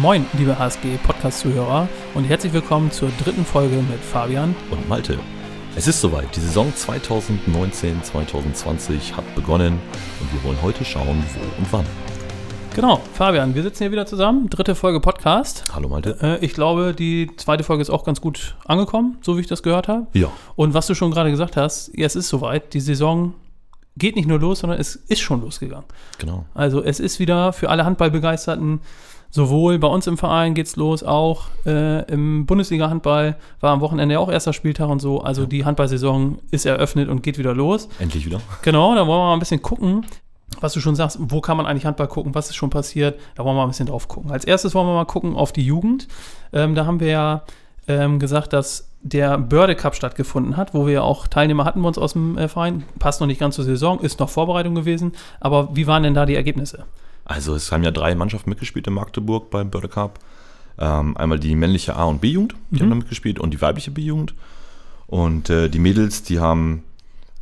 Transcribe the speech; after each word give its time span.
Moin, 0.00 0.24
liebe 0.38 0.58
HSG-Podcast-Zuhörer 0.58 1.86
und 2.14 2.24
herzlich 2.24 2.54
willkommen 2.54 2.90
zur 2.90 3.10
dritten 3.22 3.44
Folge 3.44 3.76
mit 3.76 4.00
Fabian 4.00 4.56
und 4.70 4.88
Malte. 4.88 5.18
Es 5.76 5.86
ist 5.86 6.00
soweit, 6.00 6.34
die 6.34 6.40
Saison 6.40 6.72
2019-2020 6.72 9.12
hat 9.12 9.34
begonnen 9.34 9.78
und 10.20 10.32
wir 10.32 10.42
wollen 10.44 10.62
heute 10.62 10.82
schauen, 10.82 11.22
wo 11.34 11.40
und 11.58 11.70
wann. 11.72 11.84
Genau, 12.74 13.02
Fabian, 13.12 13.54
wir 13.54 13.62
sitzen 13.62 13.82
hier 13.82 13.92
wieder 13.92 14.06
zusammen, 14.06 14.48
dritte 14.48 14.74
Folge 14.74 14.98
Podcast. 14.98 15.66
Hallo 15.74 15.90
Malte. 15.90 16.16
Äh, 16.22 16.42
ich 16.42 16.54
glaube, 16.54 16.94
die 16.94 17.30
zweite 17.36 17.62
Folge 17.62 17.82
ist 17.82 17.90
auch 17.90 18.04
ganz 18.04 18.22
gut 18.22 18.56
angekommen, 18.64 19.18
so 19.20 19.36
wie 19.36 19.42
ich 19.42 19.46
das 19.46 19.62
gehört 19.62 19.88
habe. 19.88 20.06
Ja. 20.14 20.28
Und 20.56 20.72
was 20.72 20.86
du 20.86 20.94
schon 20.94 21.10
gerade 21.10 21.30
gesagt 21.30 21.58
hast, 21.58 21.90
ja, 21.94 22.06
es 22.06 22.16
ist 22.16 22.30
soweit, 22.30 22.72
die 22.72 22.80
Saison 22.80 23.34
geht 23.98 24.16
nicht 24.16 24.26
nur 24.26 24.40
los, 24.40 24.60
sondern 24.60 24.80
es 24.80 24.96
ist 24.96 25.20
schon 25.20 25.42
losgegangen. 25.42 25.84
Genau. 26.16 26.46
Also 26.54 26.82
es 26.82 26.98
ist 26.98 27.18
wieder 27.18 27.52
für 27.52 27.68
alle 27.68 27.84
Handballbegeisterten 27.84 28.80
sowohl 29.30 29.78
bei 29.78 29.88
uns 29.88 30.06
im 30.06 30.18
Verein 30.18 30.54
geht's 30.54 30.76
los, 30.76 31.02
auch 31.02 31.46
äh, 31.66 32.04
im 32.10 32.46
Bundesliga-Handball 32.46 33.36
war 33.60 33.72
am 33.72 33.80
Wochenende 33.80 34.18
auch 34.18 34.30
erster 34.30 34.52
Spieltag 34.52 34.88
und 34.88 35.00
so. 35.00 35.22
Also 35.22 35.42
ja. 35.42 35.48
die 35.48 35.64
Handballsaison 35.64 36.38
ist 36.50 36.66
eröffnet 36.66 37.08
und 37.08 37.22
geht 37.22 37.38
wieder 37.38 37.54
los. 37.54 37.88
Endlich 37.98 38.26
wieder. 38.26 38.40
Genau, 38.62 38.94
da 38.94 39.06
wollen 39.06 39.20
wir 39.20 39.26
mal 39.26 39.34
ein 39.34 39.38
bisschen 39.38 39.62
gucken, 39.62 40.04
was 40.60 40.72
du 40.72 40.80
schon 40.80 40.96
sagst, 40.96 41.18
wo 41.20 41.40
kann 41.40 41.56
man 41.56 41.66
eigentlich 41.66 41.86
Handball 41.86 42.08
gucken, 42.08 42.34
was 42.34 42.50
ist 42.50 42.56
schon 42.56 42.70
passiert. 42.70 43.18
Da 43.36 43.44
wollen 43.44 43.54
wir 43.54 43.60
mal 43.60 43.66
ein 43.66 43.70
bisschen 43.70 43.86
drauf 43.86 44.08
gucken. 44.08 44.30
Als 44.30 44.44
erstes 44.44 44.74
wollen 44.74 44.86
wir 44.86 44.94
mal 44.94 45.04
gucken 45.04 45.36
auf 45.36 45.52
die 45.52 45.64
Jugend. 45.64 46.08
Ähm, 46.52 46.74
da 46.74 46.86
haben 46.86 47.00
wir 47.00 47.08
ja 47.08 47.42
ähm, 47.86 48.18
gesagt, 48.18 48.52
dass 48.52 48.88
der 49.02 49.38
Börde 49.38 49.76
Cup 49.76 49.94
stattgefunden 49.94 50.56
hat, 50.56 50.74
wo 50.74 50.86
wir 50.86 50.92
ja 50.92 51.02
auch 51.02 51.26
Teilnehmer 51.26 51.64
hatten 51.64 51.82
bei 51.82 51.88
uns 51.88 51.98
aus 51.98 52.12
dem 52.12 52.36
äh, 52.36 52.48
Verein. 52.48 52.84
Passt 52.98 53.20
noch 53.20 53.26
nicht 53.26 53.40
ganz 53.40 53.54
zur 53.54 53.64
Saison, 53.64 54.00
ist 54.00 54.20
noch 54.20 54.28
Vorbereitung 54.28 54.74
gewesen. 54.74 55.12
Aber 55.38 55.74
wie 55.74 55.86
waren 55.86 56.02
denn 56.02 56.14
da 56.14 56.26
die 56.26 56.34
Ergebnisse? 56.34 56.84
Also 57.30 57.54
es 57.54 57.70
haben 57.70 57.84
ja 57.84 57.92
drei 57.92 58.16
Mannschaften 58.16 58.50
mitgespielt 58.50 58.88
in 58.88 58.94
Magdeburg 58.94 59.50
beim 59.50 59.70
Börde 59.70 59.88
Cup. 59.88 60.18
Ähm, 60.78 61.16
einmal 61.16 61.38
die 61.38 61.54
männliche 61.54 61.94
A- 61.94 62.04
und 62.04 62.20
B-Jugend, 62.20 62.56
die 62.70 62.76
mhm. 62.76 62.80
haben 62.80 62.90
da 62.90 62.96
mitgespielt, 62.96 63.38
und 63.38 63.54
die 63.54 63.62
weibliche 63.62 63.92
B-Jugend. 63.92 64.34
Und 65.06 65.48
äh, 65.48 65.68
die 65.68 65.78
Mädels, 65.78 66.24
die 66.24 66.40
haben 66.40 66.82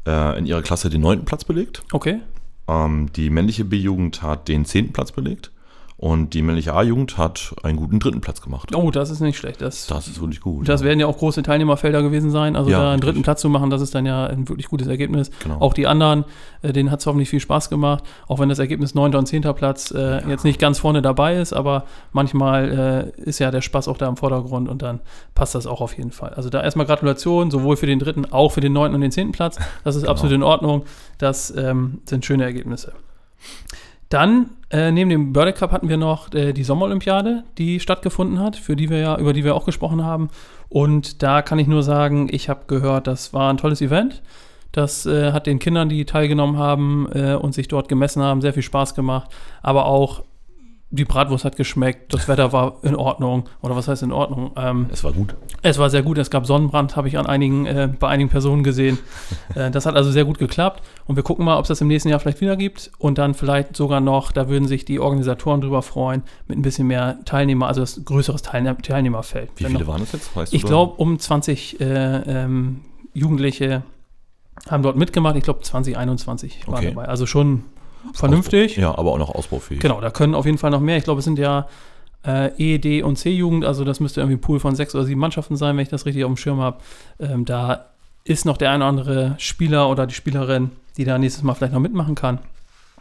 äh, 0.06 0.38
in 0.38 0.44
ihrer 0.44 0.60
Klasse 0.60 0.90
den 0.90 1.00
neunten 1.00 1.24
Platz 1.24 1.44
belegt. 1.44 1.84
Okay. 1.92 2.20
Ähm, 2.66 3.10
die 3.16 3.30
männliche 3.30 3.64
B-Jugend 3.64 4.20
hat 4.20 4.48
den 4.48 4.66
zehnten 4.66 4.92
Platz 4.92 5.10
belegt. 5.10 5.52
Und 6.00 6.32
die 6.34 6.42
männliche 6.42 6.74
A-Jugend 6.74 7.18
hat 7.18 7.56
einen 7.64 7.76
guten 7.76 7.98
dritten 7.98 8.20
Platz 8.20 8.40
gemacht. 8.40 8.72
Oh, 8.72 8.92
das 8.92 9.10
ist 9.10 9.18
nicht 9.18 9.36
schlecht. 9.36 9.60
Das, 9.60 9.88
das 9.88 10.06
ist 10.06 10.20
wirklich 10.20 10.40
gut. 10.40 10.68
Das 10.68 10.80
ja. 10.80 10.86
werden 10.86 11.00
ja 11.00 11.08
auch 11.08 11.18
große 11.18 11.42
Teilnehmerfelder 11.42 12.02
gewesen 12.02 12.30
sein. 12.30 12.54
Also 12.54 12.70
ja, 12.70 12.78
da 12.78 12.92
einen 12.92 13.00
dritten 13.00 13.22
Platz 13.22 13.40
zu 13.40 13.48
machen, 13.48 13.68
das 13.68 13.82
ist 13.82 13.96
dann 13.96 14.06
ja 14.06 14.28
ein 14.28 14.48
wirklich 14.48 14.68
gutes 14.68 14.86
Ergebnis. 14.86 15.32
Genau. 15.42 15.58
Auch 15.58 15.74
die 15.74 15.88
anderen, 15.88 16.24
äh, 16.62 16.72
denen 16.72 16.92
hat 16.92 17.00
es 17.00 17.06
hoffentlich 17.06 17.28
viel 17.28 17.40
Spaß 17.40 17.68
gemacht. 17.68 18.04
Auch 18.28 18.38
wenn 18.38 18.48
das 18.48 18.60
Ergebnis 18.60 18.94
9. 18.94 19.12
und 19.16 19.26
10. 19.26 19.42
Platz 19.56 19.90
äh, 19.90 19.98
ja. 19.98 20.28
jetzt 20.28 20.44
nicht 20.44 20.60
ganz 20.60 20.78
vorne 20.78 21.02
dabei 21.02 21.36
ist, 21.36 21.52
aber 21.52 21.82
manchmal 22.12 23.12
äh, 23.18 23.20
ist 23.22 23.40
ja 23.40 23.50
der 23.50 23.60
Spaß 23.60 23.88
auch 23.88 23.98
da 23.98 24.06
im 24.06 24.16
Vordergrund 24.16 24.68
und 24.68 24.82
dann 24.82 25.00
passt 25.34 25.56
das 25.56 25.66
auch 25.66 25.80
auf 25.80 25.96
jeden 25.96 26.12
Fall. 26.12 26.30
Also 26.34 26.48
da 26.48 26.62
erstmal 26.62 26.86
Gratulation, 26.86 27.50
sowohl 27.50 27.76
für 27.76 27.86
den 27.86 27.98
dritten, 27.98 28.24
auch 28.30 28.52
für 28.52 28.60
den 28.60 28.72
9. 28.72 28.94
und 28.94 29.00
den 29.00 29.10
10. 29.10 29.32
Platz. 29.32 29.58
Das 29.82 29.96
ist 29.96 30.02
genau. 30.02 30.12
absolut 30.12 30.32
in 30.36 30.44
Ordnung. 30.44 30.84
Das 31.18 31.52
ähm, 31.56 32.02
sind 32.04 32.24
schöne 32.24 32.44
Ergebnisse. 32.44 32.92
Dann 34.08 34.50
äh, 34.70 34.90
neben 34.90 35.10
dem 35.10 35.32
Bird 35.32 35.56
Cup 35.56 35.72
hatten 35.72 35.88
wir 35.88 35.96
noch 35.96 36.32
äh, 36.32 36.52
die 36.52 36.64
Sommerolympiade, 36.64 37.44
die 37.58 37.80
stattgefunden 37.80 38.38
hat, 38.38 38.56
für 38.56 38.76
die 38.76 38.90
wir 38.90 38.98
ja, 38.98 39.18
über 39.18 39.32
die 39.32 39.44
wir 39.44 39.54
auch 39.54 39.66
gesprochen 39.66 40.04
haben. 40.04 40.30
Und 40.68 41.22
da 41.22 41.42
kann 41.42 41.58
ich 41.58 41.66
nur 41.66 41.82
sagen, 41.82 42.28
ich 42.30 42.48
habe 42.48 42.62
gehört, 42.66 43.06
das 43.06 43.32
war 43.32 43.50
ein 43.50 43.58
tolles 43.58 43.80
Event. 43.80 44.22
Das 44.72 45.06
äh, 45.06 45.32
hat 45.32 45.46
den 45.46 45.58
Kindern, 45.58 45.88
die 45.88 46.04
teilgenommen 46.04 46.58
haben 46.58 47.08
äh, 47.12 47.34
und 47.34 47.54
sich 47.54 47.68
dort 47.68 47.88
gemessen 47.88 48.22
haben, 48.22 48.42
sehr 48.42 48.52
viel 48.52 48.62
Spaß 48.62 48.94
gemacht. 48.94 49.30
Aber 49.62 49.86
auch 49.86 50.24
die 50.90 51.04
Bratwurst 51.04 51.44
hat 51.44 51.56
geschmeckt, 51.56 52.14
das 52.14 52.28
Wetter 52.28 52.52
war 52.52 52.78
in 52.82 52.96
Ordnung. 52.96 53.48
Oder 53.60 53.76
was 53.76 53.88
heißt 53.88 54.02
in 54.02 54.12
Ordnung? 54.12 54.52
Ähm, 54.56 54.86
es 54.90 55.04
war 55.04 55.12
gut. 55.12 55.34
Es 55.60 55.76
war 55.78 55.90
sehr 55.90 56.02
gut. 56.02 56.16
Es 56.16 56.30
gab 56.30 56.46
Sonnenbrand, 56.46 56.96
habe 56.96 57.08
ich 57.08 57.18
an 57.18 57.26
einigen, 57.26 57.66
äh, 57.66 57.90
bei 57.98 58.08
einigen 58.08 58.30
Personen 58.30 58.62
gesehen. 58.62 58.98
äh, 59.54 59.70
das 59.70 59.84
hat 59.84 59.96
also 59.96 60.10
sehr 60.10 60.24
gut 60.24 60.38
geklappt. 60.38 60.82
Und 61.06 61.16
wir 61.16 61.22
gucken 61.22 61.44
mal, 61.44 61.58
ob 61.58 61.64
es 61.64 61.68
das 61.68 61.82
im 61.82 61.88
nächsten 61.88 62.08
Jahr 62.08 62.20
vielleicht 62.20 62.40
wieder 62.40 62.56
gibt. 62.56 62.90
Und 62.98 63.18
dann 63.18 63.34
vielleicht 63.34 63.76
sogar 63.76 64.00
noch, 64.00 64.32
da 64.32 64.48
würden 64.48 64.66
sich 64.66 64.86
die 64.86 64.98
Organisatoren 64.98 65.60
drüber 65.60 65.82
freuen, 65.82 66.22
mit 66.46 66.56
ein 66.56 66.62
bisschen 66.62 66.86
mehr 66.86 67.18
Teilnehmer, 67.26 67.68
also 67.68 67.82
das 67.82 68.02
größeres 68.06 68.40
Teilne 68.40 68.76
Teilnehmerfeld. 68.78 69.50
Wie 69.56 69.64
viele 69.64 69.80
noch, 69.80 69.86
waren 69.86 70.00
das 70.00 70.12
jetzt? 70.12 70.34
Weißt 70.34 70.54
ich 70.54 70.62
glaube, 70.64 70.94
um 70.94 71.18
20 71.18 71.80
äh, 71.80 71.84
ähm, 71.84 72.80
Jugendliche 73.12 73.82
haben 74.70 74.82
dort 74.82 74.96
mitgemacht. 74.96 75.36
Ich 75.36 75.44
glaube, 75.44 75.60
2021 75.60 76.60
okay. 76.62 76.72
waren 76.72 76.84
dabei. 76.86 77.08
Also 77.08 77.26
schon 77.26 77.64
vernünftig. 78.12 78.72
Ausbau. 78.72 78.82
Ja, 78.82 78.98
aber 78.98 79.12
auch 79.12 79.18
noch 79.18 79.34
ausbaufähig. 79.34 79.80
Genau, 79.80 80.00
da 80.00 80.10
können 80.10 80.34
auf 80.34 80.46
jeden 80.46 80.58
Fall 80.58 80.70
noch 80.70 80.80
mehr. 80.80 80.96
Ich 80.96 81.04
glaube, 81.04 81.18
es 81.18 81.24
sind 81.24 81.38
ja 81.38 81.68
äh, 82.26 82.50
E, 82.56 82.78
D 82.78 83.02
und 83.02 83.16
C-Jugend, 83.16 83.64
also 83.64 83.84
das 83.84 84.00
müsste 84.00 84.20
irgendwie 84.20 84.36
ein 84.36 84.40
Pool 84.40 84.60
von 84.60 84.74
sechs 84.74 84.94
oder 84.94 85.04
sieben 85.04 85.20
Mannschaften 85.20 85.56
sein, 85.56 85.76
wenn 85.76 85.82
ich 85.82 85.88
das 85.88 86.06
richtig 86.06 86.24
auf 86.24 86.30
dem 86.30 86.36
Schirm 86.36 86.60
habe. 86.60 86.78
Ähm, 87.20 87.44
da 87.44 87.86
ist 88.24 88.44
noch 88.44 88.56
der 88.56 88.70
eine 88.70 88.84
oder 88.84 88.88
andere 88.88 89.34
Spieler 89.38 89.88
oder 89.88 90.06
die 90.06 90.14
Spielerin, 90.14 90.70
die 90.96 91.04
da 91.04 91.18
nächstes 91.18 91.42
Mal 91.42 91.54
vielleicht 91.54 91.72
noch 91.72 91.80
mitmachen 91.80 92.14
kann. 92.14 92.38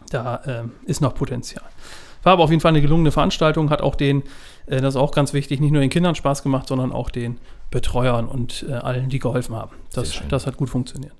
Da 0.09 0.41
ähm, 0.45 0.71
ist 0.85 1.01
noch 1.01 1.15
Potenzial. 1.15 1.65
War 2.23 2.33
aber 2.33 2.43
auf 2.43 2.49
jeden 2.49 2.61
Fall 2.61 2.69
eine 2.69 2.81
gelungene 2.81 3.11
Veranstaltung, 3.11 3.69
hat 3.69 3.81
auch 3.81 3.95
den, 3.95 4.23
äh, 4.67 4.81
das 4.81 4.95
ist 4.95 5.01
auch 5.01 5.11
ganz 5.11 5.33
wichtig, 5.33 5.59
nicht 5.59 5.71
nur 5.71 5.81
den 5.81 5.89
Kindern 5.89 6.15
Spaß 6.15 6.43
gemacht, 6.43 6.67
sondern 6.67 6.91
auch 6.91 7.09
den 7.09 7.37
Betreuern 7.71 8.27
und 8.27 8.65
äh, 8.69 8.73
allen, 8.73 9.09
die 9.09 9.19
geholfen 9.19 9.55
haben. 9.55 9.71
Das, 9.93 10.21
das 10.29 10.47
hat 10.47 10.57
gut 10.57 10.69
funktioniert. 10.69 11.13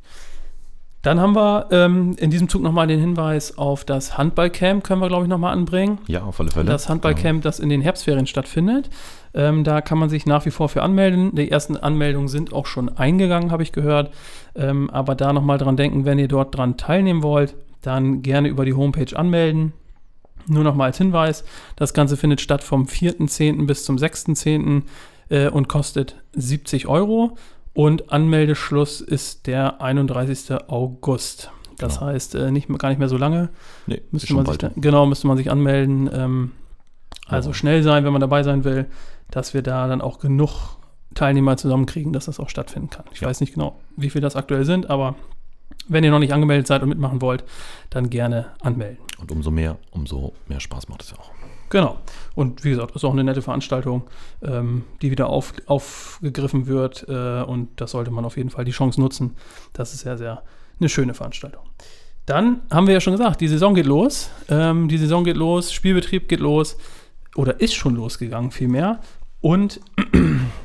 Dann 1.03 1.19
haben 1.19 1.35
wir 1.35 1.67
ähm, 1.71 2.15
in 2.17 2.31
diesem 2.31 2.49
Zug 2.49 2.61
nochmal 2.61 2.87
den 2.87 2.99
Hinweis 2.99 3.57
auf 3.57 3.85
das 3.85 4.17
Handballcamp, 4.17 4.83
können 4.83 4.99
wir, 4.99 5.07
glaube 5.07 5.23
ich, 5.23 5.29
nochmal 5.29 5.53
anbringen. 5.53 5.99
Ja, 6.07 6.23
auf 6.23 6.39
alle 6.39 6.51
Fälle. 6.51 6.65
Das 6.65 6.89
Handballcamp, 6.89 7.43
das 7.43 7.59
in 7.59 7.69
den 7.69 7.81
Herbstferien 7.81 8.27
stattfindet. 8.27 8.89
Ähm, 9.33 9.63
da 9.63 9.81
kann 9.81 9.99
man 9.99 10.09
sich 10.09 10.25
nach 10.25 10.45
wie 10.45 10.51
vor 10.51 10.69
für 10.69 10.81
anmelden. 10.81 11.35
Die 11.35 11.51
ersten 11.51 11.77
Anmeldungen 11.77 12.27
sind 12.27 12.51
auch 12.51 12.65
schon 12.65 12.89
eingegangen, 12.89 13.51
habe 13.51 13.63
ich 13.63 13.71
gehört. 13.71 14.11
Ähm, 14.55 14.89
aber 14.89 15.15
da 15.15 15.33
nochmal 15.33 15.59
dran 15.59 15.77
denken, 15.77 16.05
wenn 16.05 16.19
ihr 16.19 16.27
dort 16.27 16.57
dran 16.57 16.77
teilnehmen 16.77 17.21
wollt, 17.21 17.55
dann 17.81 18.23
gerne 18.23 18.47
über 18.47 18.65
die 18.65 18.73
Homepage 18.73 19.15
anmelden. 19.15 19.73
Nur 20.47 20.63
nochmal 20.63 20.87
als 20.87 20.97
Hinweis, 20.97 21.43
das 21.75 21.93
Ganze 21.93 22.17
findet 22.17 22.41
statt 22.41 22.63
vom 22.63 22.85
4.10. 22.85 23.65
bis 23.65 23.85
zum 23.85 23.97
6.10. 23.97 24.83
Äh, 25.29 25.49
und 25.49 25.67
kostet 25.67 26.15
70 26.33 26.87
Euro. 26.87 27.37
Und 27.77 28.11
Anmeldeschluss 28.11 29.01
ist 29.01 29.45
der 29.45 29.83
31. 29.83 30.67
August. 30.67 31.51
Das 31.77 31.99
genau. 31.99 32.07
heißt, 32.07 32.33
äh, 32.33 32.49
nicht, 32.49 32.67
gar 32.79 32.89
nicht 32.89 32.97
mehr 32.97 33.07
so 33.07 33.17
lange. 33.17 33.49
Nee, 33.85 34.01
müsste 34.09 34.33
man 34.33 34.47
sich 34.47 34.57
da, 34.57 34.71
genau, 34.75 35.05
müsste 35.05 35.27
man 35.27 35.37
sich 35.37 35.51
anmelden. 35.51 36.09
Ähm, 36.11 36.51
also 37.27 37.51
ja. 37.51 37.53
schnell 37.53 37.83
sein, 37.83 38.03
wenn 38.03 38.13
man 38.13 38.19
dabei 38.19 38.41
sein 38.41 38.63
will, 38.63 38.87
dass 39.29 39.53
wir 39.53 39.61
da 39.61 39.87
dann 39.87 40.01
auch 40.01 40.17
genug 40.17 40.77
Teilnehmer 41.13 41.55
zusammenkriegen, 41.55 42.13
dass 42.13 42.25
das 42.25 42.39
auch 42.39 42.49
stattfinden 42.49 42.89
kann. 42.89 43.05
Ich 43.11 43.21
ja. 43.21 43.27
weiß 43.27 43.41
nicht 43.41 43.53
genau, 43.53 43.77
wie 43.95 44.09
viel 44.09 44.21
das 44.21 44.35
aktuell 44.35 44.65
sind, 44.65 44.89
aber 44.89 45.13
wenn 45.87 46.03
ihr 46.03 46.09
noch 46.09 46.17
nicht 46.17 46.33
angemeldet 46.33 46.65
seid 46.65 46.81
und 46.81 46.89
mitmachen 46.89 47.21
wollt, 47.21 47.43
dann 47.91 48.09
gerne 48.09 48.47
anmelden. 48.59 49.03
Und 49.19 49.31
umso 49.31 49.51
mehr, 49.51 49.77
umso 49.91 50.33
mehr 50.47 50.61
Spaß 50.61 50.89
macht 50.89 51.03
es 51.03 51.11
ja 51.11 51.17
auch. 51.19 51.29
Genau. 51.69 51.97
Und 52.35 52.63
wie 52.63 52.69
gesagt, 52.69 52.95
ist 52.95 53.03
auch 53.03 53.13
eine 53.13 53.23
nette 53.23 53.41
Veranstaltung, 53.41 54.03
ähm, 54.41 54.83
die 55.01 55.11
wieder 55.11 55.27
auf, 55.27 55.53
aufgegriffen 55.65 56.67
wird. 56.67 57.05
Äh, 57.09 57.41
und 57.43 57.69
das 57.75 57.91
sollte 57.91 58.11
man 58.11 58.25
auf 58.25 58.37
jeden 58.37 58.49
Fall 58.49 58.65
die 58.65 58.71
Chance 58.71 59.01
nutzen. 59.01 59.35
Das 59.73 59.93
ist 59.93 60.01
sehr, 60.01 60.17
sehr 60.17 60.43
eine 60.79 60.89
schöne 60.89 61.13
Veranstaltung. 61.13 61.63
Dann 62.25 62.61
haben 62.71 62.87
wir 62.87 62.93
ja 62.93 62.99
schon 62.99 63.13
gesagt, 63.13 63.41
die 63.41 63.47
Saison 63.47 63.73
geht 63.73 63.85
los. 63.85 64.29
Ähm, 64.49 64.87
die 64.89 64.97
Saison 64.97 65.23
geht 65.23 65.37
los, 65.37 65.71
Spielbetrieb 65.71 66.27
geht 66.27 66.39
los 66.39 66.77
oder 67.35 67.59
ist 67.59 67.73
schon 67.73 67.95
losgegangen 67.95 68.51
vielmehr. 68.51 68.99
Und 69.39 69.79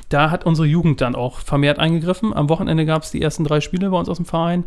da 0.09 0.31
hat 0.31 0.45
unsere 0.45 0.67
Jugend 0.67 1.01
dann 1.01 1.15
auch 1.15 1.39
vermehrt 1.39 1.79
eingegriffen. 1.79 2.35
Am 2.35 2.49
Wochenende 2.49 2.85
gab 2.85 3.03
es 3.03 3.11
die 3.11 3.23
ersten 3.23 3.45
drei 3.45 3.61
Spiele 3.61 3.91
bei 3.91 3.99
uns 3.99 4.09
aus 4.09 4.17
dem 4.17 4.27
Verein. 4.27 4.65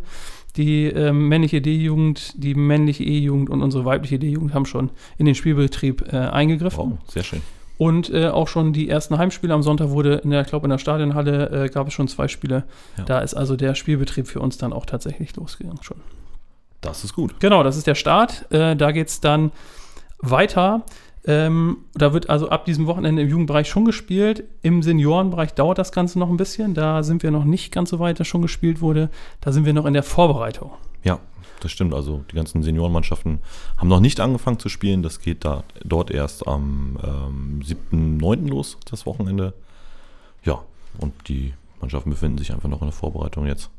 Die 0.56 0.86
äh, 0.86 1.12
männliche 1.12 1.60
D-Jugend, 1.60 2.42
die 2.42 2.54
männliche 2.54 3.04
E-Jugend 3.04 3.50
und 3.50 3.62
unsere 3.62 3.84
weibliche 3.84 4.18
D-Jugend 4.18 4.54
haben 4.54 4.66
schon 4.66 4.90
in 5.18 5.26
den 5.26 5.34
Spielbetrieb 5.34 6.12
äh, 6.12 6.16
eingegriffen. 6.16 6.78
Wow, 6.78 6.98
sehr 7.08 7.24
schön. 7.24 7.42
Und 7.78 8.08
äh, 8.10 8.28
auch 8.28 8.48
schon 8.48 8.72
die 8.72 8.88
ersten 8.88 9.18
Heimspiele 9.18 9.52
am 9.52 9.62
Sonntag 9.62 9.90
wurde, 9.90 10.14
in 10.24 10.30
der, 10.30 10.40
ich 10.40 10.46
glaube, 10.48 10.64
in 10.64 10.70
der 10.70 10.78
Stadionhalle 10.78 11.64
äh, 11.64 11.68
gab 11.68 11.88
es 11.88 11.92
schon 11.92 12.08
zwei 12.08 12.26
Spiele. 12.26 12.64
Ja. 12.96 13.04
Da 13.04 13.18
ist 13.18 13.34
also 13.34 13.54
der 13.54 13.74
Spielbetrieb 13.74 14.26
für 14.26 14.40
uns 14.40 14.56
dann 14.56 14.72
auch 14.72 14.86
tatsächlich 14.86 15.36
losgegangen 15.36 15.82
schon. 15.82 15.98
Das 16.80 17.04
ist 17.04 17.14
gut. 17.14 17.38
Genau, 17.40 17.62
das 17.62 17.76
ist 17.76 17.86
der 17.86 17.94
Start. 17.94 18.50
Äh, 18.50 18.76
da 18.76 18.92
geht 18.92 19.08
es 19.08 19.20
dann 19.20 19.52
weiter. 20.20 20.84
Ähm, 21.26 21.78
da 21.94 22.12
wird 22.12 22.30
also 22.30 22.50
ab 22.50 22.64
diesem 22.64 22.86
Wochenende 22.86 23.22
im 23.22 23.28
Jugendbereich 23.28 23.68
schon 23.68 23.84
gespielt. 23.84 24.44
Im 24.62 24.82
Seniorenbereich 24.82 25.54
dauert 25.54 25.78
das 25.78 25.90
Ganze 25.90 26.18
noch 26.20 26.28
ein 26.28 26.36
bisschen. 26.36 26.74
Da 26.74 27.02
sind 27.02 27.24
wir 27.24 27.32
noch 27.32 27.44
nicht 27.44 27.72
ganz 27.72 27.90
so 27.90 27.98
weit, 27.98 28.20
dass 28.20 28.28
schon 28.28 28.42
gespielt 28.42 28.80
wurde. 28.80 29.10
Da 29.40 29.50
sind 29.50 29.66
wir 29.66 29.72
noch 29.72 29.86
in 29.86 29.94
der 29.94 30.04
Vorbereitung. 30.04 30.70
Ja, 31.02 31.18
das 31.60 31.72
stimmt. 31.72 31.94
Also 31.94 32.24
die 32.30 32.36
ganzen 32.36 32.62
Seniorenmannschaften 32.62 33.40
haben 33.76 33.88
noch 33.88 33.98
nicht 33.98 34.20
angefangen 34.20 34.60
zu 34.60 34.68
spielen. 34.68 35.02
Das 35.02 35.20
geht 35.20 35.44
da 35.44 35.64
dort 35.84 36.12
erst 36.12 36.46
am 36.46 36.96
ähm, 37.02 37.60
7.9. 37.64 38.48
los, 38.48 38.78
das 38.88 39.04
Wochenende. 39.04 39.52
Ja, 40.44 40.60
und 40.98 41.12
die 41.28 41.54
Mannschaften 41.80 42.10
befinden 42.10 42.38
sich 42.38 42.52
einfach 42.52 42.68
noch 42.68 42.82
in 42.82 42.86
der 42.86 42.92
Vorbereitung 42.92 43.46
jetzt. 43.46 43.70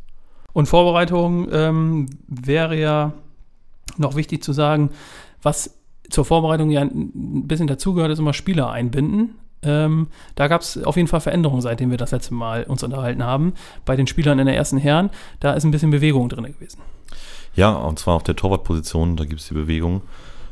Und 0.52 0.68
Vorbereitung 0.68 1.48
ähm, 1.52 2.08
wäre 2.28 2.78
ja 2.78 3.14
noch 3.98 4.16
wichtig 4.16 4.44
zu 4.44 4.52
sagen, 4.52 4.90
was 5.42 5.78
zur 6.10 6.26
Vorbereitung 6.26 6.70
ja 6.70 6.82
ein 6.82 7.48
bisschen 7.48 7.68
dazugehört, 7.68 8.12
ist 8.12 8.20
immer 8.20 8.34
Spieler 8.34 8.70
einbinden. 8.72 9.36
Ähm, 9.64 10.08
da 10.36 10.48
gab 10.48 10.62
es 10.62 10.82
auf 10.84 10.96
jeden 10.96 11.08
Fall 11.08 11.20
Veränderungen, 11.20 11.62
seitdem 11.62 11.90
wir 11.90 11.98
das 11.98 12.12
letzte 12.12 12.34
Mal 12.34 12.64
uns 12.64 12.84
unterhalten 12.84 13.24
haben. 13.24 13.54
Bei 13.86 13.96
den 13.96 14.08
Spielern 14.08 14.40
in 14.40 14.46
der 14.46 14.56
ersten 14.56 14.78
Herren, 14.78 15.10
da 15.40 15.54
ist 15.54 15.64
ein 15.64 15.72
bisschen 15.72 15.92
Bewegung 15.92 16.30
drin 16.30 16.46
gewesen. 16.46 16.80
Ja, 17.56 17.74
und 17.74 17.98
zwar 17.98 18.16
auf 18.16 18.24
der 18.24 18.36
Torwartposition, 18.36 19.16
da 19.16 19.26
gibt 19.26 19.42
es 19.42 19.48
die 19.48 19.56
Bewegung. 19.56 20.02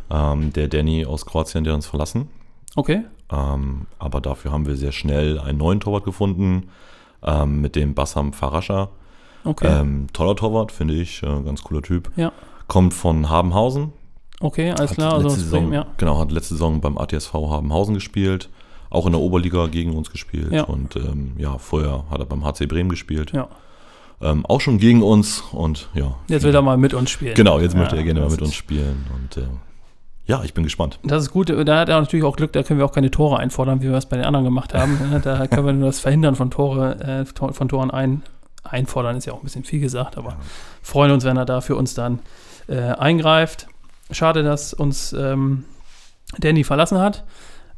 Ähm, 0.09 0.53
der 0.53 0.67
Danny 0.67 1.05
aus 1.05 1.25
Kroatien, 1.25 1.63
der 1.63 1.75
uns 1.75 1.85
verlassen. 1.85 2.29
Okay. 2.75 3.03
Ähm, 3.31 3.85
aber 3.99 4.21
dafür 4.21 4.51
haben 4.51 4.65
wir 4.65 4.75
sehr 4.75 4.91
schnell 4.91 5.39
einen 5.39 5.57
neuen 5.57 5.79
Torwart 5.79 6.03
gefunden 6.03 6.69
ähm, 7.23 7.61
mit 7.61 7.75
dem 7.75 7.93
Bassam 7.93 8.33
Farascha. 8.33 8.89
Okay. 9.43 9.67
Ähm, 9.67 10.07
toller 10.13 10.35
Torwart, 10.35 10.71
finde 10.71 10.95
ich. 10.95 11.21
Äh, 11.23 11.41
ganz 11.43 11.63
cooler 11.63 11.81
Typ. 11.81 12.11
Ja. 12.15 12.31
Kommt 12.67 12.93
von 12.93 13.29
Habenhausen. 13.29 13.93
Okay, 14.39 14.71
alles 14.71 14.91
klar. 14.91 15.13
Also 15.13 15.29
Saison, 15.29 15.61
Bremen, 15.61 15.73
ja. 15.73 15.87
Genau, 15.97 16.19
hat 16.19 16.31
letzte 16.31 16.55
Saison 16.55 16.81
beim 16.81 16.97
ATSV 16.97 17.33
Habenhausen 17.33 17.93
gespielt. 17.93 18.49
Auch 18.89 19.05
in 19.05 19.13
der 19.13 19.21
Oberliga 19.21 19.67
gegen 19.67 19.95
uns 19.95 20.11
gespielt. 20.11 20.51
Ja. 20.51 20.63
Und 20.63 20.95
ähm, 20.95 21.33
ja, 21.37 21.57
vorher 21.57 22.05
hat 22.09 22.19
er 22.19 22.25
beim 22.25 22.45
HC 22.45 22.67
Bremen 22.67 22.89
gespielt. 22.89 23.31
Ja. 23.33 23.47
Ähm, 24.21 24.45
auch 24.45 24.61
schon 24.61 24.77
gegen 24.77 25.03
uns 25.03 25.43
und 25.51 25.89
ja. 25.93 26.15
Jetzt 26.27 26.43
will 26.43 26.55
er 26.55 26.61
mal 26.61 26.77
mit 26.77 26.93
uns 26.93 27.09
spielen. 27.09 27.33
Genau, 27.35 27.59
jetzt 27.59 27.73
ja, 27.73 27.79
möchte 27.79 27.97
er 27.97 28.03
gerne 28.03 28.21
mal 28.21 28.29
mit 28.29 28.41
uns 28.41 28.53
spielen. 28.53 29.05
Und 29.13 29.37
äh, 29.37 29.47
ja, 30.25 30.43
ich 30.43 30.53
bin 30.53 30.63
gespannt. 30.63 30.99
Das 31.03 31.23
ist 31.23 31.31
gut. 31.31 31.49
Da 31.49 31.79
hat 31.79 31.89
er 31.89 31.99
natürlich 31.99 32.25
auch 32.25 32.35
Glück, 32.35 32.53
da 32.53 32.63
können 32.63 32.79
wir 32.79 32.85
auch 32.85 32.93
keine 32.93 33.11
Tore 33.11 33.37
einfordern, 33.37 33.81
wie 33.81 33.89
wir 33.89 33.95
es 33.95 34.05
bei 34.05 34.15
den 34.17 34.25
anderen 34.25 34.45
gemacht 34.45 34.73
haben. 34.73 34.97
da 35.23 35.47
können 35.47 35.65
wir 35.65 35.73
nur 35.73 35.87
das 35.87 35.99
Verhindern 35.99 36.35
von, 36.35 36.49
Tore, 36.49 36.99
äh, 36.99 37.25
von 37.25 37.67
Toren 37.67 37.91
ein, 37.91 38.23
einfordern, 38.63 39.17
ist 39.17 39.25
ja 39.25 39.33
auch 39.33 39.39
ein 39.39 39.43
bisschen 39.43 39.65
viel 39.65 39.79
gesagt, 39.81 40.17
aber 40.17 40.29
ja. 40.29 40.37
freuen 40.81 41.11
uns, 41.11 41.25
wenn 41.25 41.37
er 41.37 41.45
da 41.45 41.61
für 41.61 41.75
uns 41.75 41.93
dann 41.93 42.19
äh, 42.67 42.77
eingreift. 42.77 43.67
Schade, 44.11 44.43
dass 44.43 44.73
uns 44.73 45.13
ähm, 45.13 45.65
Danny 46.39 46.63
verlassen 46.63 46.99
hat. 46.99 47.23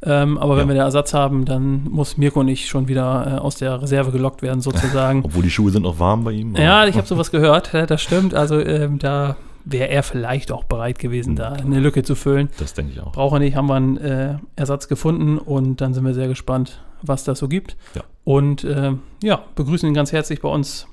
Ähm, 0.00 0.38
aber 0.38 0.54
ja. 0.54 0.60
wenn 0.60 0.68
wir 0.68 0.74
den 0.74 0.82
Ersatz 0.82 1.12
haben, 1.12 1.44
dann 1.44 1.84
muss 1.90 2.16
Mirko 2.16 2.44
nicht 2.44 2.68
schon 2.68 2.86
wieder 2.86 3.26
äh, 3.26 3.38
aus 3.40 3.56
der 3.56 3.82
Reserve 3.82 4.12
gelockt 4.12 4.42
werden, 4.42 4.60
sozusagen. 4.60 5.22
Obwohl 5.24 5.42
die 5.42 5.50
Schuhe 5.50 5.72
sind 5.72 5.82
noch 5.82 5.98
warm 5.98 6.22
bei 6.22 6.32
ihm. 6.32 6.52
Oder? 6.52 6.62
Ja, 6.62 6.86
ich 6.86 6.96
habe 6.96 7.06
sowas 7.06 7.32
gehört, 7.32 7.74
das 7.74 8.00
stimmt. 8.00 8.32
Also 8.32 8.60
ähm, 8.60 9.00
da 9.00 9.36
wäre 9.64 9.88
er 9.88 10.02
vielleicht 10.02 10.52
auch 10.52 10.64
bereit 10.64 10.98
gewesen, 10.98 11.34
da 11.34 11.52
eine 11.52 11.80
Lücke 11.80 12.04
zu 12.04 12.14
füllen. 12.14 12.48
Das 12.58 12.74
denke 12.74 12.92
ich 12.92 13.00
auch. 13.00 13.12
Braucht 13.12 13.34
er 13.34 13.38
nicht, 13.40 13.56
haben 13.56 13.66
wir 13.66 13.74
einen 13.74 13.96
äh, 13.96 14.36
Ersatz 14.54 14.88
gefunden 14.88 15.36
und 15.36 15.80
dann 15.80 15.94
sind 15.94 16.04
wir 16.04 16.14
sehr 16.14 16.28
gespannt, 16.28 16.80
was 17.02 17.24
das 17.24 17.40
so 17.40 17.48
gibt. 17.48 17.76
Ja. 17.94 18.02
Und 18.24 18.64
äh, 18.64 18.92
ja, 19.22 19.42
begrüßen 19.56 19.88
ihn 19.88 19.94
ganz 19.94 20.12
herzlich 20.12 20.40
bei 20.40 20.48
uns 20.48 20.86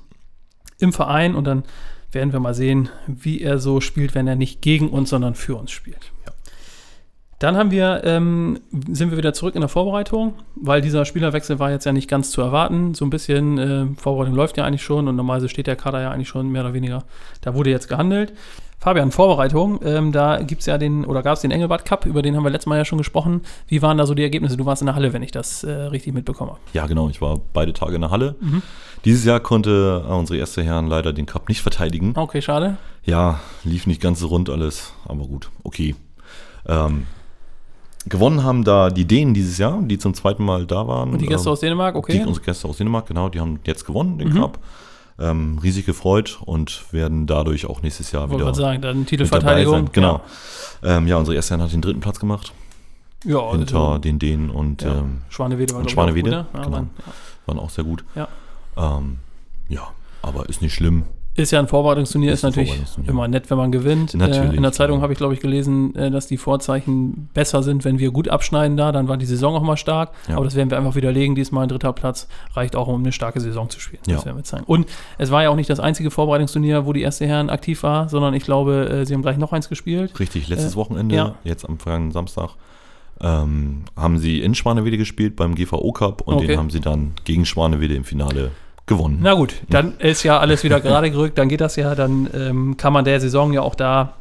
im 0.78 0.92
Verein 0.92 1.34
und 1.34 1.44
dann 1.44 1.62
werden 2.16 2.32
wir 2.32 2.40
mal 2.40 2.54
sehen, 2.54 2.88
wie 3.06 3.42
er 3.42 3.58
so 3.58 3.80
spielt, 3.80 4.14
wenn 4.14 4.26
er 4.26 4.34
nicht 4.34 4.62
gegen 4.62 4.88
uns, 4.88 5.10
sondern 5.10 5.36
für 5.36 5.54
uns 5.54 5.70
spielt. 5.70 6.12
Ja. 6.26 6.32
Dann 7.38 7.56
haben 7.56 7.70
wir, 7.70 8.02
ähm, 8.04 8.60
sind 8.88 9.10
wir 9.10 9.18
wieder 9.18 9.34
zurück 9.34 9.54
in 9.54 9.60
der 9.60 9.68
Vorbereitung, 9.68 10.34
weil 10.54 10.80
dieser 10.80 11.04
Spielerwechsel 11.04 11.58
war 11.58 11.70
jetzt 11.70 11.84
ja 11.84 11.92
nicht 11.92 12.08
ganz 12.08 12.30
zu 12.30 12.40
erwarten. 12.40 12.94
So 12.94 13.04
ein 13.04 13.10
bisschen, 13.10 13.58
äh, 13.58 13.86
Vorbereitung 13.98 14.34
läuft 14.34 14.56
ja 14.56 14.64
eigentlich 14.64 14.82
schon 14.82 15.06
und 15.06 15.16
normalerweise 15.16 15.50
steht 15.50 15.66
der 15.66 15.76
Kader 15.76 16.00
ja 16.00 16.10
eigentlich 16.10 16.28
schon 16.28 16.48
mehr 16.48 16.62
oder 16.62 16.72
weniger. 16.72 17.04
Da 17.42 17.54
wurde 17.54 17.70
jetzt 17.70 17.88
gehandelt. 17.88 18.32
Fabian, 18.78 19.10
Vorbereitung, 19.10 19.80
ähm, 19.84 20.12
da 20.12 20.42
gibt 20.42 20.60
es 20.60 20.66
ja 20.66 20.78
den, 20.78 21.04
oder 21.06 21.22
gab 21.22 21.34
es 21.34 21.40
den 21.40 21.50
Engelbart 21.50 21.84
Cup, 21.86 22.04
über 22.06 22.22
den 22.22 22.36
haben 22.36 22.44
wir 22.44 22.50
letztes 22.50 22.66
Mal 22.66 22.76
ja 22.76 22.84
schon 22.84 22.98
gesprochen. 22.98 23.40
Wie 23.66 23.80
waren 23.82 23.98
da 23.98 24.06
so 24.06 24.14
die 24.14 24.22
Ergebnisse? 24.22 24.56
Du 24.56 24.66
warst 24.66 24.82
in 24.82 24.86
der 24.86 24.94
Halle, 24.94 25.12
wenn 25.12 25.22
ich 25.22 25.32
das 25.32 25.64
äh, 25.64 25.72
richtig 25.72 26.12
mitbekomme. 26.14 26.56
Ja, 26.72 26.86
genau, 26.86 27.08
ich 27.08 27.20
war 27.20 27.40
beide 27.52 27.72
Tage 27.72 27.96
in 27.96 28.02
der 28.02 28.10
Halle. 28.10 28.36
Mhm. 28.38 28.62
Dieses 29.04 29.24
Jahr 29.24 29.40
konnte 29.40 30.04
äh, 30.06 30.12
unsere 30.12 30.38
erste 30.38 30.62
Herren 30.62 30.86
leider 30.86 31.12
den 31.12 31.26
Cup 31.26 31.48
nicht 31.48 31.62
verteidigen. 31.62 32.12
Okay, 32.16 32.42
schade. 32.42 32.76
Ja, 33.02 33.40
lief 33.64 33.86
nicht 33.86 34.00
ganz 34.00 34.20
so 34.20 34.28
rund 34.28 34.50
alles, 34.50 34.92
aber 35.06 35.26
gut, 35.26 35.50
okay. 35.64 35.96
Ähm, 36.68 37.06
gewonnen 38.08 38.44
haben 38.44 38.64
da 38.64 38.90
die 38.90 39.04
Dänen 39.04 39.34
dieses 39.34 39.58
Jahr, 39.58 39.80
die 39.82 39.98
zum 39.98 40.14
zweiten 40.14 40.44
Mal 40.44 40.66
da 40.66 40.86
waren. 40.86 41.12
Und 41.12 41.20
die 41.20 41.26
Gäste 41.26 41.48
ähm, 41.48 41.52
aus 41.52 41.60
Dänemark, 41.60 41.94
okay. 41.94 42.12
Die, 42.18 42.24
unsere 42.24 42.44
Gäste 42.44 42.68
aus 42.68 42.76
Dänemark, 42.78 43.06
genau, 43.06 43.28
die 43.28 43.40
haben 43.40 43.60
jetzt 43.64 43.84
gewonnen, 43.84 44.18
den 44.18 44.30
mhm. 44.30 44.40
Cup 44.40 44.58
ähm, 45.18 45.58
riesig 45.62 45.86
gefreut 45.86 46.38
und 46.44 46.92
werden 46.92 47.26
dadurch 47.26 47.66
auch 47.66 47.82
nächstes 47.82 48.12
Jahr 48.12 48.30
wieder. 48.30 48.50
Ich 48.50 48.56
sagen, 48.56 48.82
dann 48.82 49.06
Titelverteidigung. 49.06 49.90
Genau. 49.92 50.20
Ja. 50.82 50.96
Ähm, 50.96 51.06
ja, 51.06 51.16
unsere 51.16 51.34
erste 51.34 51.58
hat 51.58 51.72
den 51.72 51.80
dritten 51.80 52.00
Platz 52.00 52.20
gemacht. 52.20 52.52
Ja, 53.24 53.50
hinter 53.52 53.78
also, 53.78 53.98
den 53.98 54.18
Dänen 54.18 54.50
und 54.50 54.82
ja. 54.82 54.98
ähm, 54.98 55.22
Schwanewede 55.30 55.72
war 55.72 55.80
und 55.80 55.90
Schwanewede, 55.90 56.30
gut, 56.30 56.30
ne? 56.30 56.46
ja, 56.54 56.64
genau. 56.64 56.86
waren 57.46 57.58
auch 57.58 57.70
sehr 57.70 57.84
gut. 57.84 58.04
Ja. 58.14 58.28
Ähm, 58.76 59.18
ja, 59.68 59.88
aber 60.22 60.48
ist 60.48 60.62
nicht 60.62 60.74
schlimm. 60.74 61.04
Ist 61.36 61.50
ja 61.50 61.58
ein 61.58 61.68
Vorbereitungsturnier, 61.68 62.32
ist, 62.32 62.38
ist 62.38 62.42
natürlich 62.44 62.68
Vorbereitungsturnier. 62.70 63.10
immer 63.10 63.28
nett, 63.28 63.50
wenn 63.50 63.58
man 63.58 63.70
gewinnt. 63.70 64.14
Natürlich. 64.14 64.52
Äh, 64.52 64.56
in 64.56 64.62
der 64.62 64.72
Zeitung 64.72 65.02
habe 65.02 65.12
ich, 65.12 65.18
glaube 65.18 65.34
ich, 65.34 65.40
gelesen, 65.40 65.94
äh, 65.94 66.10
dass 66.10 66.26
die 66.26 66.38
Vorzeichen 66.38 67.28
besser 67.34 67.62
sind, 67.62 67.84
wenn 67.84 67.98
wir 67.98 68.10
gut 68.10 68.28
abschneiden 68.28 68.76
da. 68.76 68.90
Dann 68.90 69.06
war 69.08 69.18
die 69.18 69.26
Saison 69.26 69.54
auch 69.54 69.62
mal 69.62 69.76
stark. 69.76 70.12
Ja. 70.28 70.36
Aber 70.36 70.46
das 70.46 70.54
werden 70.54 70.70
wir 70.70 70.78
einfach 70.78 70.94
widerlegen. 70.94 71.34
Diesmal 71.34 71.64
ein 71.64 71.68
dritter 71.68 71.92
Platz 71.92 72.28
reicht 72.54 72.74
auch, 72.74 72.88
um 72.88 73.02
eine 73.02 73.12
starke 73.12 73.40
Saison 73.40 73.68
zu 73.68 73.80
spielen. 73.80 74.02
Ja. 74.06 74.16
Das 74.16 74.24
werden 74.24 74.36
wir 74.38 74.44
zeigen. 74.44 74.64
Und 74.64 74.86
es 75.18 75.30
war 75.30 75.42
ja 75.42 75.50
auch 75.50 75.56
nicht 75.56 75.68
das 75.68 75.78
einzige 75.80 76.10
Vorbereitungsturnier, 76.10 76.86
wo 76.86 76.94
die 76.94 77.02
erste 77.02 77.26
Herren 77.26 77.50
aktiv 77.50 77.82
war, 77.82 78.08
sondern 78.08 78.32
ich 78.32 78.44
glaube, 78.44 78.88
äh, 78.88 79.04
sie 79.04 79.12
haben 79.12 79.22
gleich 79.22 79.36
noch 79.36 79.52
eins 79.52 79.68
gespielt. 79.68 80.18
Richtig, 80.18 80.48
letztes 80.48 80.72
äh, 80.72 80.76
Wochenende, 80.76 81.14
ja. 81.14 81.34
jetzt 81.44 81.68
am 81.68 81.78
vergangenen 81.78 82.12
Samstag. 82.12 82.50
Ähm, 83.18 83.84
haben 83.96 84.18
sie 84.18 84.40
in 84.40 84.54
Schwanewede 84.54 84.98
gespielt 84.98 85.36
beim 85.36 85.54
GVO 85.54 85.92
Cup 85.92 86.20
und 86.22 86.34
okay. 86.34 86.48
den 86.48 86.58
haben 86.58 86.68
sie 86.68 86.80
dann 86.80 87.14
gegen 87.24 87.46
Schwanewede 87.46 87.94
im 87.94 88.04
Finale 88.04 88.50
gewonnen. 88.86 89.18
Na 89.20 89.34
gut, 89.34 89.54
dann 89.68 89.98
ist 89.98 90.22
ja 90.22 90.38
alles 90.38 90.64
wieder 90.64 90.80
gerade 90.80 91.10
gerückt, 91.10 91.38
dann 91.38 91.48
geht 91.48 91.60
das 91.60 91.76
ja, 91.76 91.94
dann 91.94 92.28
ähm, 92.34 92.76
kann 92.76 92.92
man 92.92 93.04
der 93.04 93.20
Saison 93.20 93.52
ja 93.52 93.62
auch 93.62 93.74
da 93.74 94.14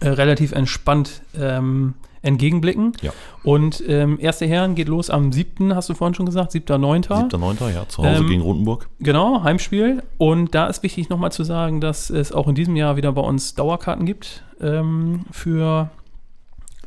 äh, 0.00 0.08
relativ 0.08 0.52
entspannt 0.52 1.22
ähm, 1.38 1.94
entgegenblicken. 2.22 2.92
Ja. 3.00 3.12
Und 3.42 3.82
ähm, 3.86 4.18
erste 4.20 4.46
Herren 4.46 4.74
geht 4.74 4.88
los 4.88 5.10
am 5.10 5.32
7., 5.32 5.74
hast 5.74 5.88
du 5.88 5.94
vorhin 5.94 6.14
schon 6.14 6.26
gesagt, 6.26 6.52
7.9. 6.52 7.08
7.9., 7.08 7.74
ja, 7.74 7.88
zu 7.88 8.02
Hause 8.02 8.20
ähm, 8.20 8.28
gegen 8.28 8.42
Rotenburg. 8.42 8.88
Genau, 9.00 9.42
Heimspiel. 9.42 10.02
Und 10.18 10.54
da 10.54 10.66
ist 10.66 10.82
wichtig 10.82 11.08
nochmal 11.08 11.32
zu 11.32 11.44
sagen, 11.44 11.80
dass 11.80 12.10
es 12.10 12.32
auch 12.32 12.48
in 12.48 12.54
diesem 12.54 12.76
Jahr 12.76 12.96
wieder 12.96 13.12
bei 13.12 13.22
uns 13.22 13.54
Dauerkarten 13.54 14.06
gibt 14.06 14.42
ähm, 14.60 15.24
für 15.30 15.90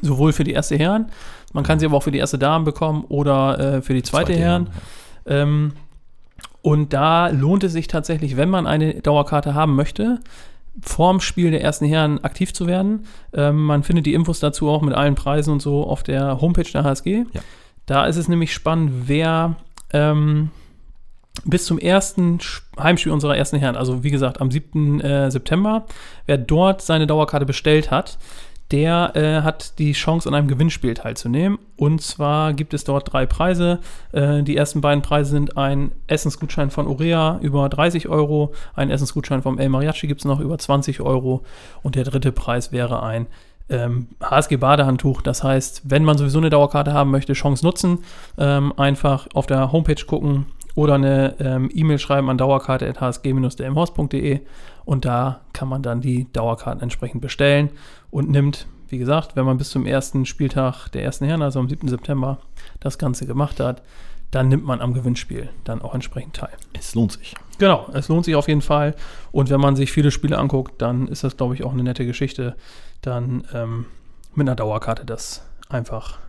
sowohl 0.02 0.34
für 0.34 0.44
die 0.44 0.52
erste 0.52 0.78
Herren, 0.78 1.12
man 1.54 1.64
kann 1.64 1.80
sie 1.80 1.86
aber 1.86 1.98
auch 1.98 2.04
für 2.04 2.12
die 2.12 2.20
erste 2.20 2.40
Damen 2.40 2.66
bekommen 2.66 3.06
oder 3.10 3.60
äh, 3.60 3.82
für 3.82 3.94
die 3.94 4.04
zweite, 4.04 4.34
zweite 4.34 4.40
Herren. 4.40 4.70
Ja. 5.28 5.44
Und 6.62 6.94
da 6.94 7.30
lohnt 7.30 7.64
es 7.64 7.74
sich 7.74 7.88
tatsächlich, 7.88 8.38
wenn 8.38 8.50
man 8.50 8.68
eine 8.68 8.96
Dauerkarte 8.96 9.54
haben 9.54 9.76
möchte, 9.76 10.20
vorm 10.82 11.20
Spiel 11.20 11.52
der 11.52 11.62
ersten 11.62 11.86
Herren 11.86 12.24
aktiv 12.24 12.54
zu 12.54 12.68
werden. 12.68 13.06
Ähm, 13.34 13.64
man 13.66 13.84
findet 13.84 14.06
die 14.06 14.14
Infos 14.14 14.40
dazu 14.40 14.70
auch 14.70 14.82
mit 14.82 14.94
allen 14.94 15.16
Preisen 15.16 15.52
und 15.52 15.62
so 15.62 15.86
auf 15.86 16.04
der 16.04 16.40
Homepage 16.40 16.72
der 16.72 16.84
HSG. 16.84 17.26
Ja. 17.34 17.42
Da 17.86 18.06
ist 18.06 18.16
es 18.16 18.28
nämlich 18.28 18.54
spannend, 18.54 19.08
wer 19.08 19.56
ähm, 19.92 20.52
bis 21.46 21.66
zum 21.66 21.80
ersten 21.80 22.40
Heimspiel 22.80 23.12
unserer 23.12 23.36
ersten 23.36 23.58
Herren, 23.58 23.76
also 23.76 24.04
wie 24.04 24.12
gesagt 24.12 24.40
am 24.40 24.52
7. 24.52 25.02
Äh, 25.02 25.32
September, 25.32 25.86
wer 26.26 26.38
dort 26.38 26.82
seine 26.82 27.08
Dauerkarte 27.08 27.46
bestellt 27.46 27.90
hat, 27.92 28.18
der 28.72 29.16
äh, 29.16 29.42
hat 29.42 29.80
die 29.80 29.92
Chance, 29.92 30.30
an 30.30 30.36
einem 30.36 30.48
Gewinnspiel 30.48 30.94
teilzunehmen. 30.94 31.60
Und 31.76 32.02
zwar 32.02 32.54
gibt 32.54 32.74
es 32.74 32.84
dort 32.84 33.12
drei 33.12 33.26
Preise. 33.26 33.80
Äh, 34.12 34.44
die 34.44 34.56
ersten 34.56 34.82
beiden 34.82 35.02
Preise 35.02 35.32
sind 35.32 35.58
ein 35.58 35.92
Essensgutschein 36.08 36.72
von 36.72 36.88
Urea 36.88 37.40
über 37.42 37.68
30 37.70 38.08
Euro, 38.08 38.54
ein 38.76 38.90
Essensgutschein 38.90 39.42
vom 39.42 39.60
El 39.60 39.70
Mariachi 39.70 40.08
gibt 40.08 40.22
es 40.22 40.26
noch 40.26 40.40
über 40.40 40.58
20 40.58 41.02
Euro 41.02 41.44
und 41.84 41.96
der 41.96 42.06
dritte 42.06 42.32
Preis 42.32 42.72
wäre 42.72 43.04
ein 43.04 43.28
ähm, 43.70 44.08
HSG-Badehandtuch. 44.22 45.22
Das 45.22 45.44
heißt, 45.44 45.84
wenn 45.86 46.04
man 46.04 46.18
sowieso 46.18 46.40
eine 46.40 46.50
Dauerkarte 46.50 46.94
haben 46.94 47.12
möchte, 47.12 47.34
Chance 47.34 47.66
nutzen, 47.66 48.00
ähm, 48.38 48.74
einfach 48.78 49.28
auf 49.34 49.48
der 49.48 49.72
Homepage 49.72 50.06
gucken 50.06 50.46
oder 50.76 50.96
eine 50.96 51.36
ähm, 51.40 51.70
E-Mail 51.74 52.00
schreiben 52.00 52.30
an 52.30 52.38
dauerkarte.hsg-dmhorst.de 52.38 54.42
und 54.86 55.06
da 55.06 55.42
kann 55.54 55.68
man 55.68 55.84
dann 55.84 56.02
die 56.02 56.32
Dauerkarten 56.32 56.82
entsprechend 56.82 57.22
bestellen 57.22 57.70
und 58.10 58.30
nimmt, 58.30 58.68
wie 58.90 58.98
gesagt, 58.98 59.36
wenn 59.36 59.46
man 59.46 59.58
bis 59.58 59.70
zum 59.70 59.86
ersten 59.86 60.26
Spieltag 60.26 60.90
der 60.90 61.04
ersten 61.04 61.26
Herren, 61.26 61.42
also 61.42 61.60
am 61.60 61.70
7. 61.70 61.88
September, 61.88 62.40
das 62.80 62.98
Ganze 62.98 63.26
gemacht 63.26 63.60
hat, 63.60 63.82
dann 64.32 64.48
nimmt 64.48 64.66
man 64.66 64.82
am 64.82 64.94
Gewinnspiel 64.94 65.50
dann 65.66 65.82
auch 65.82 65.94
entsprechend 65.94 66.38
teil. 66.38 66.54
Es 66.74 66.96
lohnt 66.96 67.12
sich. 67.12 67.36
Genau, 67.58 67.90
es 67.94 68.08
lohnt 68.08 68.26
sich 68.26 68.36
auf 68.36 68.48
jeden 68.48 68.62
Fall. 68.62 68.96
Und 69.32 69.50
wenn 69.50 69.60
man 69.60 69.76
sich 69.76 69.92
viele 69.92 70.10
Spiele 70.10 70.38
anguckt, 70.38 70.82
dann 70.82 71.08
ist 71.08 71.24
das, 71.24 71.38
glaube 71.38 71.54
ich, 71.54 71.64
auch 71.64 71.74
eine 71.74 71.84
nette 71.84 72.06
Geschichte, 72.06 72.56
dann 73.02 73.44
ähm, 73.54 73.86
mit 74.34 74.48
einer 74.48 74.56
Dauerkarte 74.56 75.06
das 75.06 75.46
einfach 75.70 76.20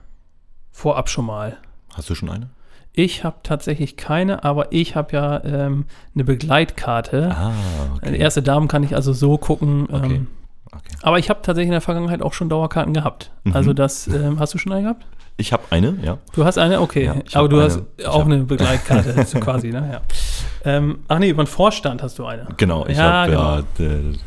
vorab 0.73 1.09
schon 1.09 1.26
mal. 1.26 1.59
Hast 1.94 2.11
du 2.11 2.14
schon 2.14 2.28
eine? 2.28 2.50
Ich 2.95 3.25
habe 3.25 3.37
tatsächlich 3.43 3.97
keine, 3.97 4.45
aber 4.45 4.73
ich 4.73 4.97
habe 4.97 5.17
ja 5.17 5.43
ähm, 5.45 5.87
eine 6.15 6.25
Begleitkarte. 6.25 7.35
Ah, 7.35 7.53
okay. 7.97 8.19
Erste 8.19 8.43
Damen 8.43 8.69
kann 8.69 8.83
ich 8.83 8.95
also 8.95 9.13
so 9.13 9.39
gucken. 9.39 9.89
Okay. 9.91 10.17
Ähm, 10.17 10.27
okay. 10.67 10.97
Aber 11.01 11.19
ich 11.19 11.31
habe 11.31 11.41
tatsächlich 11.43 11.69
in 11.69 11.73
der 11.73 11.81
Vergangenheit 11.81 12.21
auch 12.21 12.35
schon 12.35 12.51
Dauerkarten 12.51 12.93
gehabt. 12.93 13.31
Mhm. 13.45 13.57
Also 13.57 13.73
das, 13.73 14.09
ähm, 14.09 14.39
hast 14.39 14.53
du 14.53 14.59
schon 14.59 14.73
eine 14.73 14.83
gehabt? 14.83 15.07
Ich 15.39 15.55
habe 15.55 15.63
eine, 15.71 15.97
ja. 16.03 16.19
Du 16.35 16.45
hast 16.45 16.59
eine? 16.59 16.83
Okay. 16.83 17.05
Ja, 17.05 17.15
aber 17.33 17.49
du 17.49 17.57
eine, 17.57 17.65
hast 17.65 18.07
auch 18.07 18.27
eine 18.27 18.45
Begleitkarte, 18.45 19.25
quasi, 19.41 19.71
ne? 19.71 19.89
Ja. 19.93 20.01
Ähm, 20.65 21.01
ach 21.09 21.19
nee, 21.19 21.31
über 21.31 21.43
den 21.43 21.49
Vorstand 21.49 22.05
hast 22.05 22.21
du 22.21 22.25
eine. 22.25 22.47
Genau, 22.57 22.87
ich 22.87 22.97
ja, 22.97 23.27
habe 23.27 23.31
genau. 23.33 23.57
ja 23.57 24.19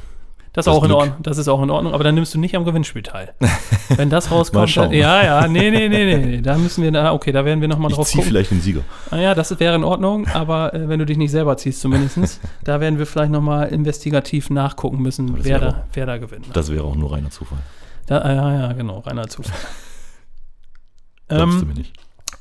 Das, 0.55 0.65
das, 0.65 0.73
auch 0.73 0.85
in 0.85 0.91
Ordnung, 0.93 1.17
das 1.21 1.37
ist 1.37 1.49
auch 1.49 1.61
in 1.61 1.69
Ordnung, 1.69 1.93
aber 1.93 2.05
dann 2.05 2.15
nimmst 2.15 2.33
du 2.33 2.39
nicht 2.39 2.55
am 2.55 2.63
Gewinnspiel 2.63 3.03
teil. 3.03 3.33
Wenn 3.89 4.09
das 4.09 4.31
rauskommt, 4.31 4.77
dann, 4.77 4.93
ja, 4.93 5.21
ja, 5.21 5.47
nee, 5.49 5.69
nee, 5.69 5.89
nee, 5.89 6.05
nee, 6.05 6.25
nee, 6.25 6.41
da 6.41 6.57
müssen 6.57 6.81
wir, 6.81 6.93
da, 6.93 7.11
okay, 7.11 7.33
da 7.33 7.43
werden 7.43 7.59
wir 7.59 7.67
nochmal 7.67 7.91
drauf 7.91 8.07
zieh 8.07 8.19
gucken. 8.19 8.29
vielleicht 8.29 8.51
den 8.51 8.61
Sieger. 8.61 8.79
Ah, 9.11 9.17
ja, 9.17 9.35
das 9.35 9.59
wäre 9.59 9.75
in 9.75 9.83
Ordnung, 9.83 10.27
aber 10.29 10.73
äh, 10.73 10.87
wenn 10.87 10.99
du 10.99 11.05
dich 11.05 11.17
nicht 11.17 11.31
selber 11.31 11.57
ziehst 11.57 11.81
zumindest, 11.81 12.39
da 12.63 12.79
werden 12.79 12.97
wir 12.97 13.05
vielleicht 13.05 13.33
nochmal 13.33 13.67
investigativ 13.67 14.49
nachgucken 14.49 15.01
müssen, 15.01 15.43
wer 15.43 15.59
da, 15.59 15.83
wer 15.91 16.05
da 16.05 16.17
gewinnt. 16.19 16.45
Das 16.53 16.71
wäre 16.71 16.85
auch 16.85 16.95
nur 16.95 17.11
reiner 17.11 17.31
Zufall. 17.31 17.59
Da, 18.05 18.19
ah, 18.19 18.33
ja, 18.33 18.59
ja, 18.61 18.71
genau, 18.71 18.99
reiner 18.99 19.27
Zufall. 19.27 19.57
Glaubst 21.27 21.55
ähm, 21.55 21.59
du 21.59 21.65
mir 21.65 21.73
nicht? 21.73 21.93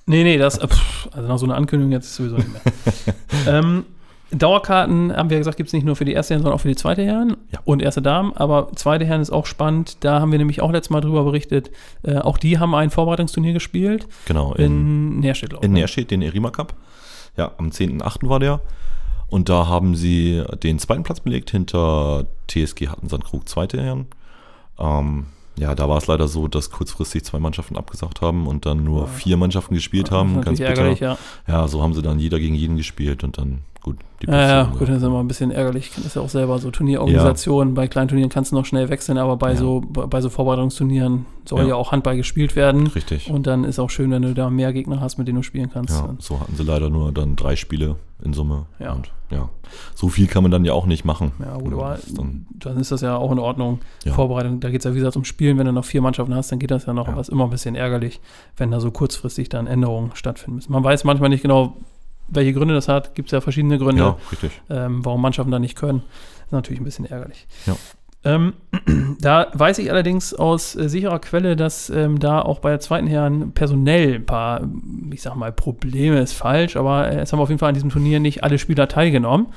Nee, 0.06 0.22
nee, 0.22 0.38
das, 0.38 0.58
äh, 0.58 0.68
pff, 0.68 1.08
also 1.10 1.26
nach 1.26 1.38
so 1.38 1.46
einer 1.46 1.56
Ankündigung 1.56 1.90
jetzt 1.90 2.14
sowieso 2.14 2.36
nicht 2.36 2.52
mehr. 2.52 2.62
ähm, 3.48 3.86
Dauerkarten, 4.36 5.14
haben 5.14 5.30
wir 5.30 5.38
gesagt, 5.38 5.56
gibt 5.56 5.68
es 5.68 5.72
nicht 5.72 5.84
nur 5.84 5.96
für 5.96 6.04
die 6.04 6.12
erste 6.12 6.34
Herren, 6.34 6.42
sondern 6.42 6.56
auch 6.56 6.62
für 6.62 6.68
die 6.68 6.76
zweite 6.76 7.04
Herren 7.04 7.36
ja. 7.52 7.60
und 7.64 7.82
erste 7.82 8.02
Damen. 8.02 8.32
Aber 8.34 8.70
zweite 8.74 9.04
Herren 9.04 9.20
ist 9.20 9.30
auch 9.30 9.46
spannend. 9.46 9.98
Da 10.00 10.20
haben 10.20 10.32
wir 10.32 10.38
nämlich 10.38 10.60
auch 10.60 10.70
letztes 10.70 10.90
Mal 10.90 11.00
drüber 11.00 11.24
berichtet. 11.24 11.70
Äh, 12.02 12.18
auch 12.18 12.38
die 12.38 12.58
haben 12.58 12.74
ein 12.74 12.90
Vorbereitungsturnier 12.90 13.52
gespielt. 13.52 14.06
Genau. 14.26 14.54
In, 14.54 14.64
in 14.64 15.20
Nährstedt, 15.20 15.50
glaube 15.50 15.64
ich. 15.64 15.68
In 15.68 15.74
Nährstedt, 15.74 16.10
den 16.10 16.22
Erima 16.22 16.50
Cup. 16.50 16.74
Ja, 17.36 17.52
am 17.58 17.70
10.8. 17.70 18.28
war 18.28 18.40
der. 18.40 18.60
Und 19.28 19.48
da 19.48 19.66
haben 19.66 19.96
sie 19.96 20.44
den 20.62 20.78
zweiten 20.78 21.02
Platz 21.02 21.20
belegt 21.20 21.50
hinter 21.50 22.26
TSG 22.48 22.88
Hattensandkrug, 22.88 23.48
zweite 23.48 23.82
Herren. 23.82 24.06
Ähm, 24.78 25.26
ja, 25.56 25.74
da 25.74 25.88
war 25.88 25.98
es 25.98 26.06
leider 26.06 26.26
so, 26.26 26.48
dass 26.48 26.70
kurzfristig 26.70 27.24
zwei 27.24 27.38
Mannschaften 27.38 27.76
abgesagt 27.76 28.20
haben 28.20 28.46
und 28.46 28.66
dann 28.66 28.82
nur 28.82 29.06
vier 29.06 29.36
Mannschaften 29.36 29.74
gespielt 29.74 30.10
haben. 30.10 30.40
Ganz 30.40 30.58
ärgerlich, 30.58 31.00
ja. 31.00 31.16
Ja, 31.46 31.68
so 31.68 31.82
haben 31.82 31.94
sie 31.94 32.02
dann 32.02 32.18
jeder 32.18 32.40
gegen 32.40 32.54
jeden 32.54 32.76
gespielt 32.76 33.22
und 33.22 33.38
dann 33.38 33.60
gut. 33.84 33.98
Die 34.22 34.26
ja, 34.26 34.48
ja, 34.48 34.62
gut, 34.64 34.88
das 34.88 34.96
ist 34.96 35.02
immer 35.02 35.20
ein 35.20 35.28
bisschen 35.28 35.50
ärgerlich. 35.50 35.86
Ich 35.86 35.92
kenne 35.92 36.04
das 36.04 36.14
ja 36.14 36.22
auch 36.22 36.28
selber, 36.28 36.58
so 36.58 36.70
Turnierorganisationen. 36.70 37.74
Ja. 37.74 37.82
Bei 37.82 37.86
kleinen 37.86 38.08
Turnieren 38.08 38.30
kannst 38.30 38.50
du 38.50 38.56
noch 38.56 38.64
schnell 38.64 38.88
wechseln, 38.88 39.18
aber 39.18 39.36
bei, 39.36 39.50
ja. 39.50 39.56
so, 39.56 39.80
bei 39.80 40.20
so 40.20 40.30
Vorbereitungsturnieren 40.30 41.26
soll 41.44 41.60
ja. 41.60 41.68
ja. 41.68 41.74
auch 41.76 41.92
Handball 41.92 42.16
gespielt 42.16 42.56
werden. 42.56 42.86
Richtig. 42.88 43.30
Und 43.30 43.46
dann 43.46 43.62
ist 43.64 43.78
auch 43.78 43.90
schön, 43.90 44.10
wenn 44.10 44.22
du 44.22 44.34
da 44.34 44.50
mehr 44.50 44.72
Gegner 44.72 45.00
hast, 45.00 45.18
mit 45.18 45.28
denen 45.28 45.36
du 45.36 45.42
spielen 45.42 45.70
kannst. 45.70 45.94
Ja, 45.94 46.14
so 46.18 46.40
hatten 46.40 46.56
sie 46.56 46.64
leider 46.64 46.88
nur 46.88 47.12
dann 47.12 47.36
drei 47.36 47.54
Spiele 47.54 47.96
in 48.24 48.32
Summe. 48.32 48.66
Ja. 48.78 48.92
Und 48.92 49.12
ja, 49.30 49.50
so 49.94 50.08
viel 50.08 50.26
kann 50.26 50.42
man 50.42 50.50
dann 50.50 50.64
ja 50.64 50.72
auch 50.72 50.86
nicht 50.86 51.04
machen. 51.04 51.32
Ja, 51.40 51.56
gut, 51.58 51.74
aber 51.74 51.98
dann, 52.14 52.46
dann, 52.54 52.78
ist 52.78 52.92
das 52.92 53.02
ja 53.02 53.16
auch 53.16 53.32
in 53.32 53.38
Ordnung. 53.38 53.80
Vorbereitung, 54.06 54.60
da 54.60 54.70
geht 54.70 54.80
es 54.80 54.84
ja 54.84 54.92
wie 54.92 54.98
gesagt 54.98 55.16
um 55.16 55.24
Spielen. 55.24 55.58
Wenn 55.58 55.66
du 55.66 55.72
noch 55.72 55.84
vier 55.84 56.00
Mannschaften 56.00 56.34
hast, 56.34 56.50
dann 56.50 56.58
geht 56.58 56.70
das 56.70 56.86
ja 56.86 56.94
noch. 56.94 57.08
Aber 57.08 57.20
es 57.20 57.28
ist 57.28 57.32
immer 57.32 57.44
ein 57.44 57.50
bisschen 57.50 57.74
ärgerlich, 57.74 58.20
wenn 58.56 58.70
da 58.70 58.80
so 58.80 58.90
kurzfristig 58.90 59.50
dann 59.50 59.66
Änderungen 59.66 60.12
stattfinden 60.14 60.56
müssen. 60.56 60.72
Man 60.72 60.84
weiß 60.84 61.04
manchmal 61.04 61.28
nicht 61.28 61.42
genau, 61.42 61.76
welche 62.28 62.52
Gründe 62.52 62.74
das 62.74 62.88
hat, 62.88 63.14
gibt 63.14 63.28
es 63.28 63.32
ja 63.32 63.40
verschiedene 63.40 63.78
Gründe, 63.78 64.02
ja, 64.02 64.16
ähm, 64.70 65.04
warum 65.04 65.20
Mannschaften 65.20 65.50
da 65.50 65.58
nicht 65.58 65.76
können. 65.76 66.02
Das 66.08 66.46
ist 66.46 66.52
natürlich 66.52 66.80
ein 66.80 66.84
bisschen 66.84 67.06
ärgerlich. 67.06 67.46
Ja. 67.66 67.76
Ähm, 68.24 68.54
da 69.20 69.48
weiß 69.52 69.78
ich 69.78 69.90
allerdings 69.90 70.34
aus 70.34 70.74
äh, 70.76 70.88
sicherer 70.88 71.18
Quelle, 71.18 71.56
dass 71.56 71.90
ähm, 71.90 72.18
da 72.18 72.40
auch 72.40 72.60
bei 72.60 72.70
der 72.70 72.80
zweiten 72.80 73.06
Herren 73.06 73.52
personell 73.52 74.14
ein 74.14 74.26
paar, 74.26 74.62
ich 75.10 75.22
sag 75.22 75.36
mal, 75.36 75.52
Probleme 75.52 76.20
ist 76.20 76.32
falsch, 76.32 76.76
aber 76.76 77.10
äh, 77.10 77.20
es 77.20 77.32
haben 77.32 77.40
auf 77.40 77.50
jeden 77.50 77.58
Fall 77.58 77.68
an 77.68 77.74
diesem 77.74 77.90
Turnier 77.90 78.20
nicht 78.20 78.42
alle 78.42 78.58
Spieler 78.58 78.88
teilgenommen. 78.88 79.48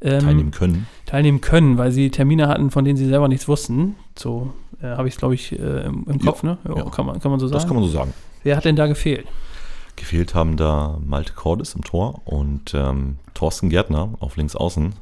Ähm, 0.00 0.20
teilnehmen 0.20 0.50
können. 0.50 0.86
Teilnehmen 1.06 1.40
können, 1.40 1.78
weil 1.78 1.92
sie 1.92 2.10
Termine 2.10 2.48
hatten, 2.48 2.70
von 2.70 2.84
denen 2.84 2.96
sie 2.96 3.06
selber 3.06 3.28
nichts 3.28 3.48
wussten. 3.48 3.96
So 4.16 4.52
äh, 4.82 4.86
habe 4.86 5.08
ich 5.08 5.14
es, 5.14 5.18
glaube 5.18 5.34
ich, 5.34 5.52
äh, 5.52 5.86
im, 5.86 6.04
im, 6.08 6.20
Kopf, 6.20 6.42
ja, 6.42 6.50
ne? 6.50 6.58
Ja, 6.68 6.84
Kann, 6.90 7.06
man, 7.06 7.20
kann 7.20 7.30
man 7.30 7.40
so 7.40 7.46
sagen. 7.46 7.58
Das 7.58 7.66
kann 7.66 7.76
man 7.76 7.84
so 7.84 7.90
sagen. 7.90 8.12
Wer 8.42 8.56
hat 8.56 8.64
denn 8.64 8.76
da 8.76 8.86
gefehlt? 8.86 9.26
Gefehlt 9.98 10.34
haben 10.34 10.56
da 10.56 10.96
Malte 11.04 11.32
Cordes 11.32 11.74
im 11.74 11.82
Tor 11.82 12.22
und 12.24 12.72
ähm, 12.72 13.16
Thorsten 13.34 13.68
Gärtner 13.68 14.10
auf 14.20 14.36
links 14.36 14.54
außen. 14.54 14.94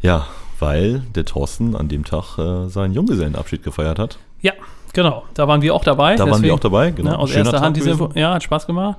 Ja, 0.00 0.26
weil 0.58 1.00
der 1.14 1.24
Thorsten 1.24 1.74
an 1.74 1.88
dem 1.88 2.04
Tag 2.04 2.38
äh, 2.38 2.68
seinen 2.68 2.92
Junggesellenabschied 2.92 3.62
gefeiert 3.62 3.98
hat. 3.98 4.18
Ja, 4.42 4.52
genau. 4.92 5.24
Da 5.32 5.48
waren 5.48 5.62
wir 5.62 5.74
auch 5.74 5.82
dabei. 5.82 6.10
Da 6.10 6.24
deswegen, 6.24 6.30
waren 6.32 6.42
wir 6.42 6.54
auch 6.54 6.60
dabei, 6.60 6.90
genau. 6.90 7.10
Ne, 7.10 7.18
aus 7.18 7.30
Schöner 7.30 7.46
erster 7.46 7.60
Hand 7.62 7.78
diese 7.78 7.90
Info. 7.90 8.10
Ja, 8.14 8.34
hat 8.34 8.42
Spaß 8.42 8.66
gemacht. 8.66 8.98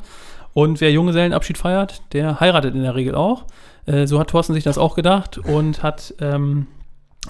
Und 0.53 0.81
wer 0.81 0.91
Junggesellenabschied 0.91 1.59
feiert, 1.59 2.01
der 2.13 2.39
heiratet 2.39 2.73
in 2.73 2.81
der 2.81 2.95
Regel 2.95 3.13
auch. 3.13 3.45
Äh, 3.85 4.07
so 4.07 4.19
hat 4.19 4.31
Thorsten 4.31 4.53
sich 4.53 4.63
das 4.63 4.79
auch 4.79 4.95
gedacht 4.95 5.37
und 5.37 5.83
hat 5.83 6.15
ähm, 6.19 6.65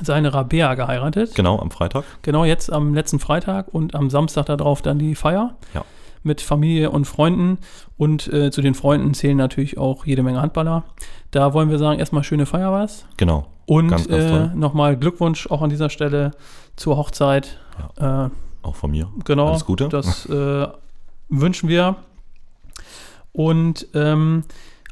seine 0.01 0.33
Rabea 0.33 0.75
geheiratet. 0.75 1.35
Genau, 1.35 1.59
am 1.59 1.69
Freitag. 1.69 2.05
Genau, 2.21 2.45
jetzt 2.45 2.71
am 2.71 2.93
letzten 2.93 3.19
Freitag 3.19 3.73
und 3.73 3.93
am 3.93 4.09
Samstag 4.09 4.45
darauf 4.45 4.81
dann 4.81 4.99
die 4.99 5.15
Feier. 5.15 5.55
Ja 5.73 5.83
mit 6.27 6.41
Familie 6.41 6.91
und 6.91 7.05
Freunden. 7.05 7.57
Und 7.97 8.31
äh, 8.31 8.51
zu 8.51 8.61
den 8.61 8.75
Freunden 8.75 9.13
zählen 9.13 9.37
natürlich 9.37 9.77
auch 9.77 10.05
jede 10.05 10.21
Menge 10.21 10.41
Handballer. 10.41 10.83
Da 11.31 11.53
wollen 11.53 11.71
wir 11.71 11.79
sagen, 11.79 11.99
erstmal 11.99 12.23
schöne 12.23 12.45
Feier 12.45 12.71
was. 12.71 13.05
Genau. 13.17 13.47
Und 13.65 13.89
ganz, 13.89 14.07
ganz 14.07 14.53
äh, 14.53 14.55
nochmal 14.55 14.95
Glückwunsch 14.97 15.47
auch 15.49 15.61
an 15.61 15.69
dieser 15.69 15.89
Stelle 15.89 16.31
zur 16.75 16.97
Hochzeit. 16.97 17.57
Ja, 17.99 18.27
äh, 18.27 18.29
auch 18.61 18.75
von 18.75 18.91
mir. 18.91 19.09
Genau. 19.25 19.47
Alles 19.47 19.65
Gute. 19.65 19.89
Das 19.89 20.25
äh, 20.29 20.67
wünschen 21.29 21.69
wir. 21.69 21.95
Und 23.33 23.87
ähm, 23.93 24.43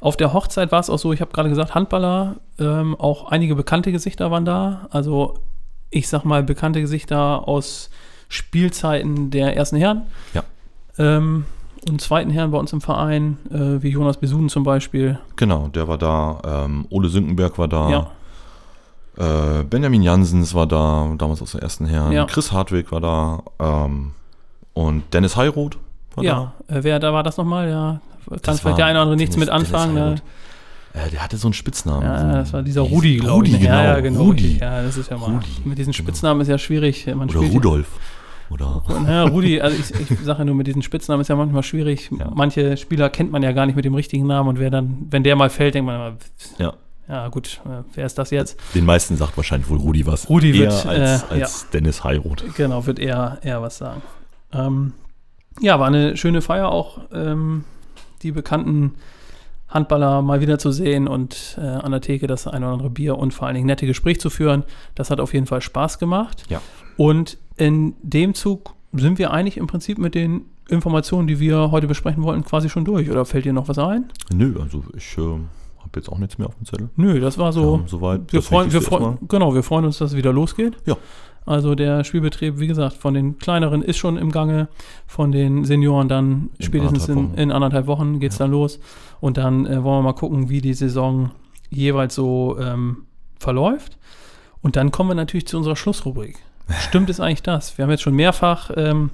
auf 0.02 0.18
der 0.18 0.34
Hochzeit 0.34 0.72
war 0.72 0.80
es 0.80 0.90
auch 0.90 1.00
so, 1.00 1.14
ich 1.14 1.22
habe 1.22 1.32
gerade 1.32 1.50
gesagt, 1.50 1.74
Handballer, 1.74 2.36
ähm, 2.60 2.96
auch 2.96 3.32
einige 3.32 3.56
bekannte 3.56 3.92
Gesichter 3.92 4.32
waren 4.32 4.46
da. 4.46 4.88
Also 4.92 5.36
ich 5.90 6.08
sag 6.10 6.26
mal 6.26 6.44
bekannte 6.44 6.82
Gesichter 6.82 7.48
aus 7.48 7.90
Spielzeiten 8.28 9.32
der 9.32 9.56
ersten 9.56 9.78
Herren. 9.78 10.04
Ja. 10.34 10.44
Ähm, 10.98 11.46
und 11.88 12.02
zweiten 12.02 12.32
Herren 12.32 12.52
bei 12.52 12.58
uns 12.58 12.74
im 12.74 12.82
Verein, 12.82 13.38
äh, 13.52 13.84
wie 13.84 13.90
Jonas 13.90 14.18
Besunen 14.18 14.50
zum 14.50 14.64
Beispiel. 14.64 15.20
Genau, 15.36 15.68
der 15.68 15.88
war 15.88 15.98
da. 15.98 16.66
Ähm, 16.66 16.86
Ole 16.90 17.10
Sünkenberg 17.10 17.58
war 17.58 17.68
da. 17.68 17.90
Ja. 17.90 19.60
Äh, 19.60 19.64
Benjamin 19.64 20.02
Jansens 20.02 20.54
war 20.54 20.66
da, 20.66 21.14
damals 21.18 21.42
aus 21.42 21.52
der 21.52 21.62
ersten 21.62 21.86
Herren. 21.86 22.12
Ja. 22.12 22.26
Chris 22.26 22.52
Hartwig 22.52 22.92
war 22.92 23.02
da. 23.02 23.44
Ähm, 23.60 24.12
und 24.74 25.14
Dennis 25.14 25.38
Heiroth 25.38 25.78
war 26.16 26.24
ja. 26.24 26.54
da. 26.68 26.74
Ja, 26.74 26.80
äh, 26.80 26.84
wer 26.84 27.00
da 27.00 27.14
war 27.14 27.24
das 27.24 27.38
nochmal? 27.38 27.70
Ja, 27.70 28.02
kann 28.42 28.58
vielleicht 28.58 28.78
der 28.78 28.86
eine 28.86 28.98
oder 28.98 29.02
andere 29.04 29.18
nichts 29.18 29.38
mit 29.38 29.50
anfangen. 29.50 29.94
Ne? 29.94 30.16
Äh, 30.94 31.10
der 31.12 31.24
hatte 31.24 31.38
so 31.38 31.48
einen 31.48 31.54
Spitznamen. 31.54 32.04
Ja, 32.04 32.34
das 32.38 32.52
war 32.52 32.64
dieser 32.64 32.82
Rudi. 32.82 33.20
Rudi, 33.20 33.58
genau. 33.58 33.84
Ja, 33.84 34.00
genau. 34.00 34.22
Rudi. 34.22 34.58
Ja, 34.60 34.82
das 34.82 34.98
ist 34.98 35.12
ja 35.12 35.18
mal. 35.18 35.32
Rudi, 35.32 35.48
mit 35.66 35.78
diesen 35.78 35.94
genau. 35.94 36.04
Spitznamen 36.04 36.40
genau. 36.40 36.44
ist 36.44 36.50
ja 36.50 36.58
schwierig. 36.58 37.06
Man 37.14 37.30
Oder 37.30 37.40
Rudolf. 37.40 37.88
Oder? 38.50 38.84
Ja, 39.08 39.24
Rudi, 39.24 39.60
also 39.60 39.78
ich, 39.78 40.12
ich 40.12 40.20
sage 40.20 40.40
ja 40.40 40.46
nur, 40.46 40.56
mit 40.56 40.68
diesen 40.68 40.82
Spitznamen 40.82 41.22
ist 41.22 41.30
ja 41.30 41.36
manchmal 41.36 41.64
schwierig. 41.64 42.12
Ja. 42.18 42.32
Manche 42.34 42.78
Spieler 42.78 43.10
kennt 43.10 43.32
man 43.32 43.44
ja 43.44 43.52
gar 43.52 43.66
nicht 43.66 43.76
mit 43.76 43.86
dem 43.86 43.96
richtigen 43.96 44.28
Namen 44.28 44.50
und 44.50 44.60
wer 44.60 44.70
dann, 44.70 45.08
wenn 45.10 45.24
der 45.24 45.36
mal 45.36 45.50
fällt, 45.50 45.76
denkt 45.76 45.88
man 45.88 45.96
immer, 45.96 46.18
ja. 46.58 46.74
Ja, 47.08 47.28
gut, 47.28 47.62
äh, 47.66 47.84
wer 47.94 48.06
ist 48.06 48.18
das 48.18 48.32
jetzt? 48.32 48.60
Den 48.74 48.84
meisten 48.84 49.16
sagt 49.16 49.38
wahrscheinlich 49.38 49.70
wohl 49.70 49.78
Rudi 49.78 50.08
was. 50.08 50.28
Rudi 50.28 50.52
eher 50.52 50.72
wird, 50.72 50.86
als, 50.88 51.24
äh, 51.24 51.26
als 51.30 51.62
ja. 51.62 51.68
Dennis 51.74 52.04
Heiroth. 52.04 52.44
Genau, 52.56 52.86
wird 52.88 52.98
eher, 52.98 53.38
eher 53.44 53.62
was 53.62 53.78
sagen. 53.78 54.02
Ähm, 54.52 54.94
ja, 55.60 55.80
war 55.80 55.88
eine 55.88 56.18
schöne 56.18 56.42
Feier 56.42 56.70
auch, 56.70 57.02
ähm, 57.14 57.64
die 58.24 58.32
bekannten 58.32 58.96
Handballer 59.76 60.22
mal 60.22 60.42
wieder 60.42 60.58
zu 60.58 60.72
sehen 60.72 61.08
und 61.08 61.58
äh, 61.60 61.62
an 61.62 61.92
der 61.92 62.02
Theke 62.02 62.26
das 62.26 62.48
ein 62.48 62.64
oder 62.64 62.74
andere 62.74 62.90
Bier 62.90 63.18
und 63.18 63.34
vor 63.34 63.46
allen 63.46 63.56
Dingen 63.56 63.68
nette 63.68 63.86
Gespräche 63.86 64.20
zu 64.20 64.30
führen. 64.30 64.64
Das 64.96 65.12
hat 65.12 65.20
auf 65.20 65.34
jeden 65.34 65.46
Fall 65.46 65.62
Spaß 65.62 66.00
gemacht. 66.00 66.46
Ja. 66.50 66.62
Und 66.98 67.38
in 67.58 67.94
dem 68.02 68.34
Zug 68.34 68.74
sind 68.94 69.20
wir 69.20 69.32
eigentlich 69.32 69.58
im 69.58 69.68
Prinzip 69.68 69.98
mit 69.98 70.16
den 70.16 70.46
Informationen, 70.70 71.28
die 71.28 71.40
wir 71.40 71.72
heute 71.72 71.88
besprechen 71.88 72.24
wollten, 72.24 72.44
quasi 72.44 72.70
schon 72.70 72.86
durch. 72.86 73.12
Oder 73.12 73.26
fällt 73.26 73.46
dir 73.46 73.54
noch 73.54 73.68
was 73.68 73.78
ein? 73.78 74.06
Nö, 74.34 74.56
also 74.60 74.84
ich 74.96 75.18
äh, 75.18 75.40
habe 75.86 76.00
jetzt 76.00 76.10
auch 76.10 76.18
nichts 76.18 76.38
mehr 76.38 76.48
auf 76.48 76.56
dem 76.56 76.66
Zettel. 76.66 76.90
Nö, 76.96 77.20
das 77.20 77.38
war 77.38 77.54
so. 77.54 77.78
Ja, 77.78 77.88
soweit. 77.88 78.34
Wir 78.34 78.42
freuen, 78.42 78.72
wir 78.72 78.82
freuen, 78.82 79.18
genau, 79.28 79.54
wir 79.54 79.64
freuen 79.64 79.86
uns, 79.86 80.00
dass 80.00 80.12
es 80.12 80.18
wieder 80.18 80.34
losgeht. 80.34 80.76
Ja. 80.86 80.98
Also 81.46 81.76
der 81.76 82.04
Spielbetrieb, 82.04 82.60
wie 82.60 82.66
gesagt, 82.66 82.96
von 82.96 83.14
den 83.14 83.38
kleineren 83.38 83.84
ist 83.84 83.98
schon 83.98 84.18
im 84.18 84.32
Gange, 84.32 84.68
von 85.06 85.32
den 85.32 85.64
Senioren 85.64 86.10
dann 86.10 86.50
in 86.58 86.66
spätestens 86.66 87.08
in, 87.08 87.36
in, 87.36 87.52
anderthalb 87.52 87.86
Wochen 87.86 88.20
geht 88.20 88.32
es 88.32 88.40
ja. 88.40 88.46
dann 88.46 88.52
los. 88.52 88.80
Und 89.22 89.38
dann 89.38 89.68
äh, 89.68 89.84
wollen 89.84 90.00
wir 90.00 90.02
mal 90.02 90.14
gucken, 90.14 90.50
wie 90.50 90.62
die 90.62 90.74
Saison 90.74 91.32
jeweils 91.70 92.16
so 92.16 92.58
ähm, 92.60 93.04
verläuft. 93.40 93.98
Und 94.62 94.76
dann 94.76 94.90
kommen 94.90 95.12
wir 95.12 95.16
natürlich 95.16 95.46
zu 95.48 95.58
unserer 95.58 95.76
Schlussrubrik. 95.76 96.40
Stimmt 96.80 97.12
es 97.12 97.20
eigentlich 97.20 97.44
das? 97.44 97.78
Wir 97.78 97.84
haben 97.84 97.92
jetzt 97.92 98.02
schon 98.02 98.16
mehrfach 98.16 98.72
ähm, 98.76 99.12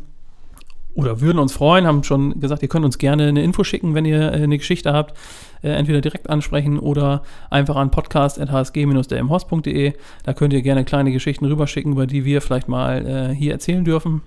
oder 0.94 1.22
würden 1.22 1.40
uns 1.40 1.54
freuen, 1.54 1.88
haben 1.88 2.04
schon 2.04 2.40
gesagt, 2.40 2.62
ihr 2.64 2.68
könnt 2.68 2.86
uns 2.86 2.98
gerne 2.98 3.28
eine 3.28 3.44
Info 3.44 3.64
schicken, 3.64 3.96
wenn 3.96 4.06
ihr 4.06 4.34
äh, 4.34 4.44
eine 4.44 4.58
Geschichte 4.58 4.94
habt. 4.94 5.16
Äh, 5.64 5.70
entweder 5.70 6.02
direkt 6.02 6.30
ansprechen 6.30 6.78
oder 6.80 7.22
einfach 7.50 7.76
an 7.76 7.92
podcast.hsg-dermhorst.de. 7.92 9.94
Da 10.24 10.34
könnt 10.34 10.54
ihr 10.54 10.64
gerne 10.64 10.84
kleine 10.84 11.12
Geschichten 11.12 11.46
rüberschicken, 11.46 11.92
über 11.92 12.08
die 12.08 12.26
wir 12.26 12.42
vielleicht 12.42 12.68
mal 12.68 13.06
äh, 13.06 13.36
hier 13.36 13.52
erzählen 13.52 13.86
dürfen. 13.86 14.24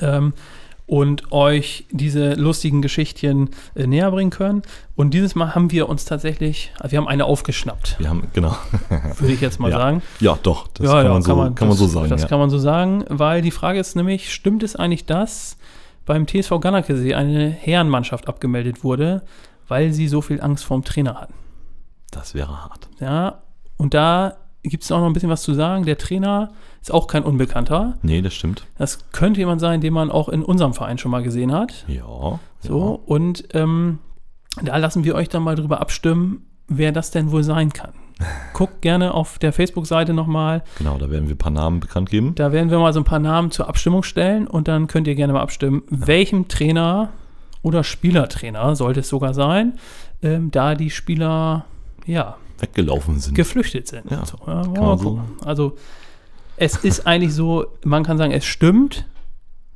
Ähm, 0.00 0.34
und 0.86 1.32
euch 1.32 1.86
diese 1.90 2.34
lustigen 2.34 2.80
Geschichtchen 2.80 3.50
äh, 3.74 3.86
näher 3.86 4.10
bringen 4.10 4.30
können. 4.30 4.62
Und 4.96 5.12
dieses 5.12 5.34
Mal 5.34 5.54
haben 5.54 5.70
wir 5.70 5.86
uns 5.88 6.06
tatsächlich, 6.06 6.72
also 6.78 6.92
wir 6.92 6.98
haben 6.98 7.08
eine 7.08 7.26
aufgeschnappt. 7.26 7.96
Wir 7.98 8.08
haben, 8.08 8.28
genau. 8.32 8.56
Würde 9.18 9.34
ich 9.34 9.42
jetzt 9.42 9.60
mal 9.60 9.70
ja. 9.70 9.78
sagen. 9.78 10.02
Ja, 10.20 10.38
doch, 10.42 10.66
das 10.68 10.86
ja, 10.86 10.92
kann, 10.92 11.04
ja, 11.04 11.12
man 11.12 11.22
so, 11.22 11.28
kann, 11.28 11.38
man, 11.38 11.54
kann 11.54 11.68
das, 11.68 11.78
man 11.78 11.88
so 11.88 11.94
sagen. 11.94 12.10
Das 12.10 12.26
kann 12.26 12.38
man 12.38 12.50
so 12.50 12.58
sagen, 12.58 13.04
weil 13.08 13.42
die 13.42 13.50
Frage 13.50 13.78
ist 13.78 13.96
nämlich, 13.96 14.32
stimmt 14.32 14.62
es 14.62 14.76
eigentlich, 14.76 15.04
dass 15.04 15.58
beim 16.08 16.26
TSV 16.26 16.58
Gannakesee 16.58 17.14
eine 17.14 17.50
Herrenmannschaft 17.50 18.28
abgemeldet 18.28 18.82
wurde, 18.82 19.22
weil 19.68 19.92
sie 19.92 20.08
so 20.08 20.22
viel 20.22 20.40
Angst 20.40 20.64
vorm 20.64 20.82
Trainer 20.82 21.20
hatten? 21.20 21.34
Das 22.10 22.34
wäre 22.34 22.64
hart. 22.64 22.88
Ja, 22.98 23.42
und 23.76 23.92
da 23.92 24.38
gibt 24.62 24.82
es 24.84 24.90
auch 24.90 25.00
noch 25.00 25.06
ein 25.06 25.12
bisschen 25.12 25.28
was 25.28 25.42
zu 25.42 25.52
sagen. 25.52 25.84
Der 25.84 25.98
Trainer 25.98 26.50
ist 26.80 26.90
auch 26.90 27.06
kein 27.08 27.24
Unbekannter. 27.24 27.98
Nee, 28.00 28.22
das 28.22 28.32
stimmt. 28.32 28.64
Das 28.78 29.10
könnte 29.12 29.40
jemand 29.40 29.60
sein, 29.60 29.82
den 29.82 29.92
man 29.92 30.10
auch 30.10 30.30
in 30.30 30.42
unserem 30.42 30.72
Verein 30.72 30.96
schon 30.96 31.10
mal 31.10 31.22
gesehen 31.22 31.52
hat. 31.52 31.84
Ja. 31.86 32.40
So, 32.60 33.00
ja. 33.06 33.14
und 33.14 33.44
ähm, 33.52 33.98
da 34.62 34.78
lassen 34.78 35.04
wir 35.04 35.14
euch 35.14 35.28
dann 35.28 35.42
mal 35.42 35.56
drüber 35.56 35.80
abstimmen, 35.80 36.46
wer 36.68 36.90
das 36.90 37.10
denn 37.10 37.30
wohl 37.30 37.44
sein 37.44 37.72
kann. 37.72 37.92
Guckt 38.52 38.82
gerne 38.82 39.14
auf 39.14 39.38
der 39.38 39.52
Facebook-Seite 39.52 40.12
nochmal. 40.12 40.64
Genau, 40.78 40.98
da 40.98 41.10
werden 41.10 41.28
wir 41.28 41.34
ein 41.34 41.38
paar 41.38 41.52
Namen 41.52 41.80
bekannt 41.80 42.10
geben. 42.10 42.34
Da 42.34 42.52
werden 42.52 42.70
wir 42.70 42.78
mal 42.78 42.92
so 42.92 43.00
ein 43.00 43.04
paar 43.04 43.20
Namen 43.20 43.50
zur 43.50 43.68
Abstimmung 43.68 44.02
stellen 44.02 44.46
und 44.46 44.66
dann 44.66 44.88
könnt 44.88 45.06
ihr 45.06 45.14
gerne 45.14 45.32
mal 45.32 45.42
abstimmen, 45.42 45.82
ja. 45.90 46.06
welchem 46.06 46.48
Trainer 46.48 47.10
oder 47.62 47.84
Spielertrainer 47.84 48.74
sollte 48.76 49.00
es 49.00 49.08
sogar 49.08 49.34
sein, 49.34 49.78
ähm, 50.22 50.50
da 50.50 50.74
die 50.74 50.90
Spieler, 50.90 51.64
ja, 52.06 52.36
weggelaufen 52.58 53.20
sind. 53.20 53.34
Geflüchtet 53.34 53.86
sind. 53.86 54.10
Ja, 54.10 54.24
so, 54.26 54.38
ja 54.46 54.96
so. 54.96 55.20
Also 55.44 55.76
es 56.56 56.76
ist 56.76 57.06
eigentlich 57.06 57.32
so, 57.32 57.66
man 57.84 58.02
kann 58.02 58.18
sagen, 58.18 58.32
es 58.32 58.44
stimmt. 58.44 59.06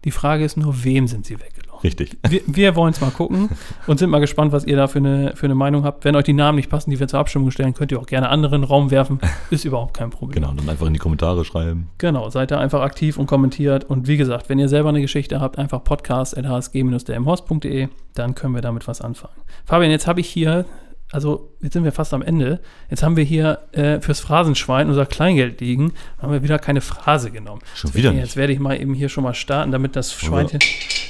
Die 0.05 0.11
Frage 0.11 0.45
ist 0.45 0.57
nur, 0.57 0.83
wem 0.83 1.07
sind 1.07 1.27
sie 1.27 1.35
weggelaufen? 1.35 1.62
Richtig. 1.83 2.17
Wir, 2.29 2.43
wir 2.47 2.77
wollen 2.77 2.93
es 2.93 3.01
mal 3.01 3.11
gucken 3.11 3.49
und 3.87 3.99
sind 3.99 4.09
mal 4.09 4.21
gespannt, 4.21 4.53
was 4.53 4.65
ihr 4.65 4.77
da 4.77 4.87
für 4.89 4.99
eine, 4.99 5.33
für 5.35 5.47
eine 5.47 5.55
Meinung 5.55 5.85
habt. 5.85 6.05
Wenn 6.05 6.17
euch 6.17 6.25
die 6.25 6.33
Namen 6.33 6.57
nicht 6.57 6.71
passen, 6.71 6.91
die 6.91 6.99
wir 6.99 7.07
zur 7.09 7.19
Abstimmung 7.19 7.51
stellen, 7.51 7.75
könnt 7.75 7.93
ihr 7.93 7.99
auch 7.99 8.07
gerne 8.07 8.31
anderen 8.31 8.65
Raum 8.65 8.91
werfen. 8.91 9.21
Ist 9.51 9.67
überhaupt 9.67 9.93
kein 9.95 10.09
Problem. 10.11 10.35
Genau, 10.35 10.55
dann 10.55 10.69
einfach 10.69 10.87
in 10.87 10.93
die 10.95 10.99
Kommentare 10.99 11.45
schreiben. 11.45 11.89
Genau, 11.99 12.31
seid 12.31 12.51
da 12.51 12.59
einfach 12.59 12.81
aktiv 12.81 13.19
und 13.19 13.27
kommentiert. 13.27 13.85
Und 13.85 14.09
wie 14.09 14.17
gesagt, 14.17 14.49
wenn 14.49 14.59
ihr 14.59 14.69
selber 14.69 14.89
eine 14.89 15.03
Geschichte 15.03 15.41
habt, 15.41 15.59
einfach 15.59 15.85
podcast.hsg-dmhorst.de, 15.85 17.89
dann 18.15 18.35
können 18.35 18.55
wir 18.55 18.63
damit 18.63 18.89
was 18.89 19.03
anfangen. 19.03 19.35
Fabian, 19.65 19.91
jetzt 19.91 20.07
habe 20.07 20.21
ich 20.21 20.29
hier 20.29 20.65
also 21.13 21.51
jetzt 21.61 21.75
sind 21.75 21.85
wir 21.85 21.93
fast 21.93 22.15
am 22.15 22.23
Ende. 22.23 22.61
Jetzt 22.89 23.03
haben 23.03 23.17
wir 23.17 23.25
hier 23.25 23.59
äh, 23.73 24.01
fürs 24.01 24.21
Phrasenschwein 24.21 24.89
unser 24.89 25.05
Kleingeld 25.05 25.61
liegen. 25.61 25.93
Haben 26.19 26.33
wir 26.33 26.43
wieder 26.43 26.59
keine 26.59 26.81
Phrase 26.81 27.31
genommen. 27.31 27.61
Schon 27.75 27.95
wieder 27.95 28.13
Jetzt 28.13 28.37
werde 28.37 28.55
ich 28.55 28.59
mal 28.59 28.81
eben 28.81 28.95
hier 28.95 29.11
schon 29.11 29.23
mal 29.23 29.35
starten, 29.35 29.73
damit 29.73 29.95
das 29.95 30.15
Schweinchen. 30.15 30.61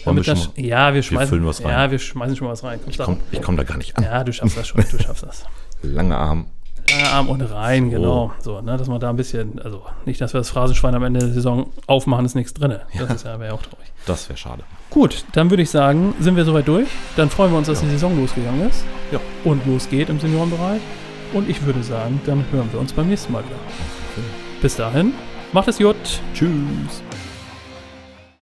Damit 0.05 0.27
das, 0.27 0.51
ja, 0.57 0.95
wir 0.95 1.03
schmeißen, 1.03 1.41
wir 1.41 1.49
was 1.49 1.65
rein. 1.65 1.71
Ja, 1.71 1.91
wir 1.91 1.99
schmeißen 1.99 2.37
schon 2.37 2.49
was 2.49 2.65
rein. 2.65 2.81
Komm, 2.83 2.91
ich 2.91 2.99
komme 2.99 3.19
komm 3.43 3.57
da 3.57 3.63
gar 3.63 3.77
nicht 3.77 3.97
an. 3.97 4.05
Ja, 4.05 4.25
du 4.25 4.33
schaffst 4.33 4.57
das 4.57 4.69
schon. 4.69 4.85
Du 4.91 4.99
schaffst 4.99 5.23
das. 5.23 5.45
Lange 5.83 6.17
Arm. 6.17 6.47
Lange 6.91 7.09
Arm 7.11 7.29
und 7.29 7.43
rein, 7.43 7.85
so. 7.85 7.91
genau. 7.91 8.33
So, 8.41 8.61
ne, 8.61 8.77
dass 8.77 8.89
man 8.89 8.99
da 9.01 9.11
ein 9.11 9.17
bisschen, 9.17 9.61
also 9.61 9.83
nicht, 10.05 10.21
dass 10.21 10.35
wir 10.35 10.41
das 10.41 10.51
Phrasenschwein 10.51 10.95
am 10.95 11.05
Ende 11.05 11.21
der 11.21 11.29
Saison 11.31 11.71
aufmachen, 11.87 12.25
ist 12.25 12.35
nichts 12.35 12.53
drin. 12.55 12.77
Das 12.99 13.23
ja. 13.23 13.39
wäre 13.39 13.47
ja 13.47 13.53
auch 13.53 13.63
traurig. 13.63 13.93
Das 14.07 14.29
wäre 14.29 14.37
schade. 14.37 14.65
Gut, 14.91 15.25
dann 15.33 15.51
würde 15.51 15.63
ich 15.63 15.71
sagen, 15.71 16.15
sind 16.21 16.37
wir 16.37 16.45
soweit 16.45 16.67
durch. 16.67 16.89
Dann 17.17 17.31
freuen 17.31 17.53
wir 17.53 17.59
uns, 17.59 17.69
dass 17.69 17.81
ja. 17.81 17.87
die 17.87 17.93
Saison 17.93 18.19
losgegangen 18.19 18.69
ist. 18.69 18.85
Ja. 19.13 19.21
Und 19.45 19.65
losgeht 19.67 20.09
im 20.09 20.19
Seniorenbereich. 20.19 20.81
Und 21.33 21.49
ich 21.49 21.65
würde 21.65 21.83
sagen, 21.83 22.21
dann 22.27 22.45
hören 22.51 22.69
wir 22.73 22.81
uns 22.81 22.93
beim 22.93 23.09
nächsten 23.09 23.33
Mal 23.33 23.43
wieder. 23.45 23.57
Bis 24.61 24.77
dahin, 24.77 25.15
macht 25.53 25.69
es 25.69 25.79
gut. 25.79 25.97
Tschüss. 26.35 27.03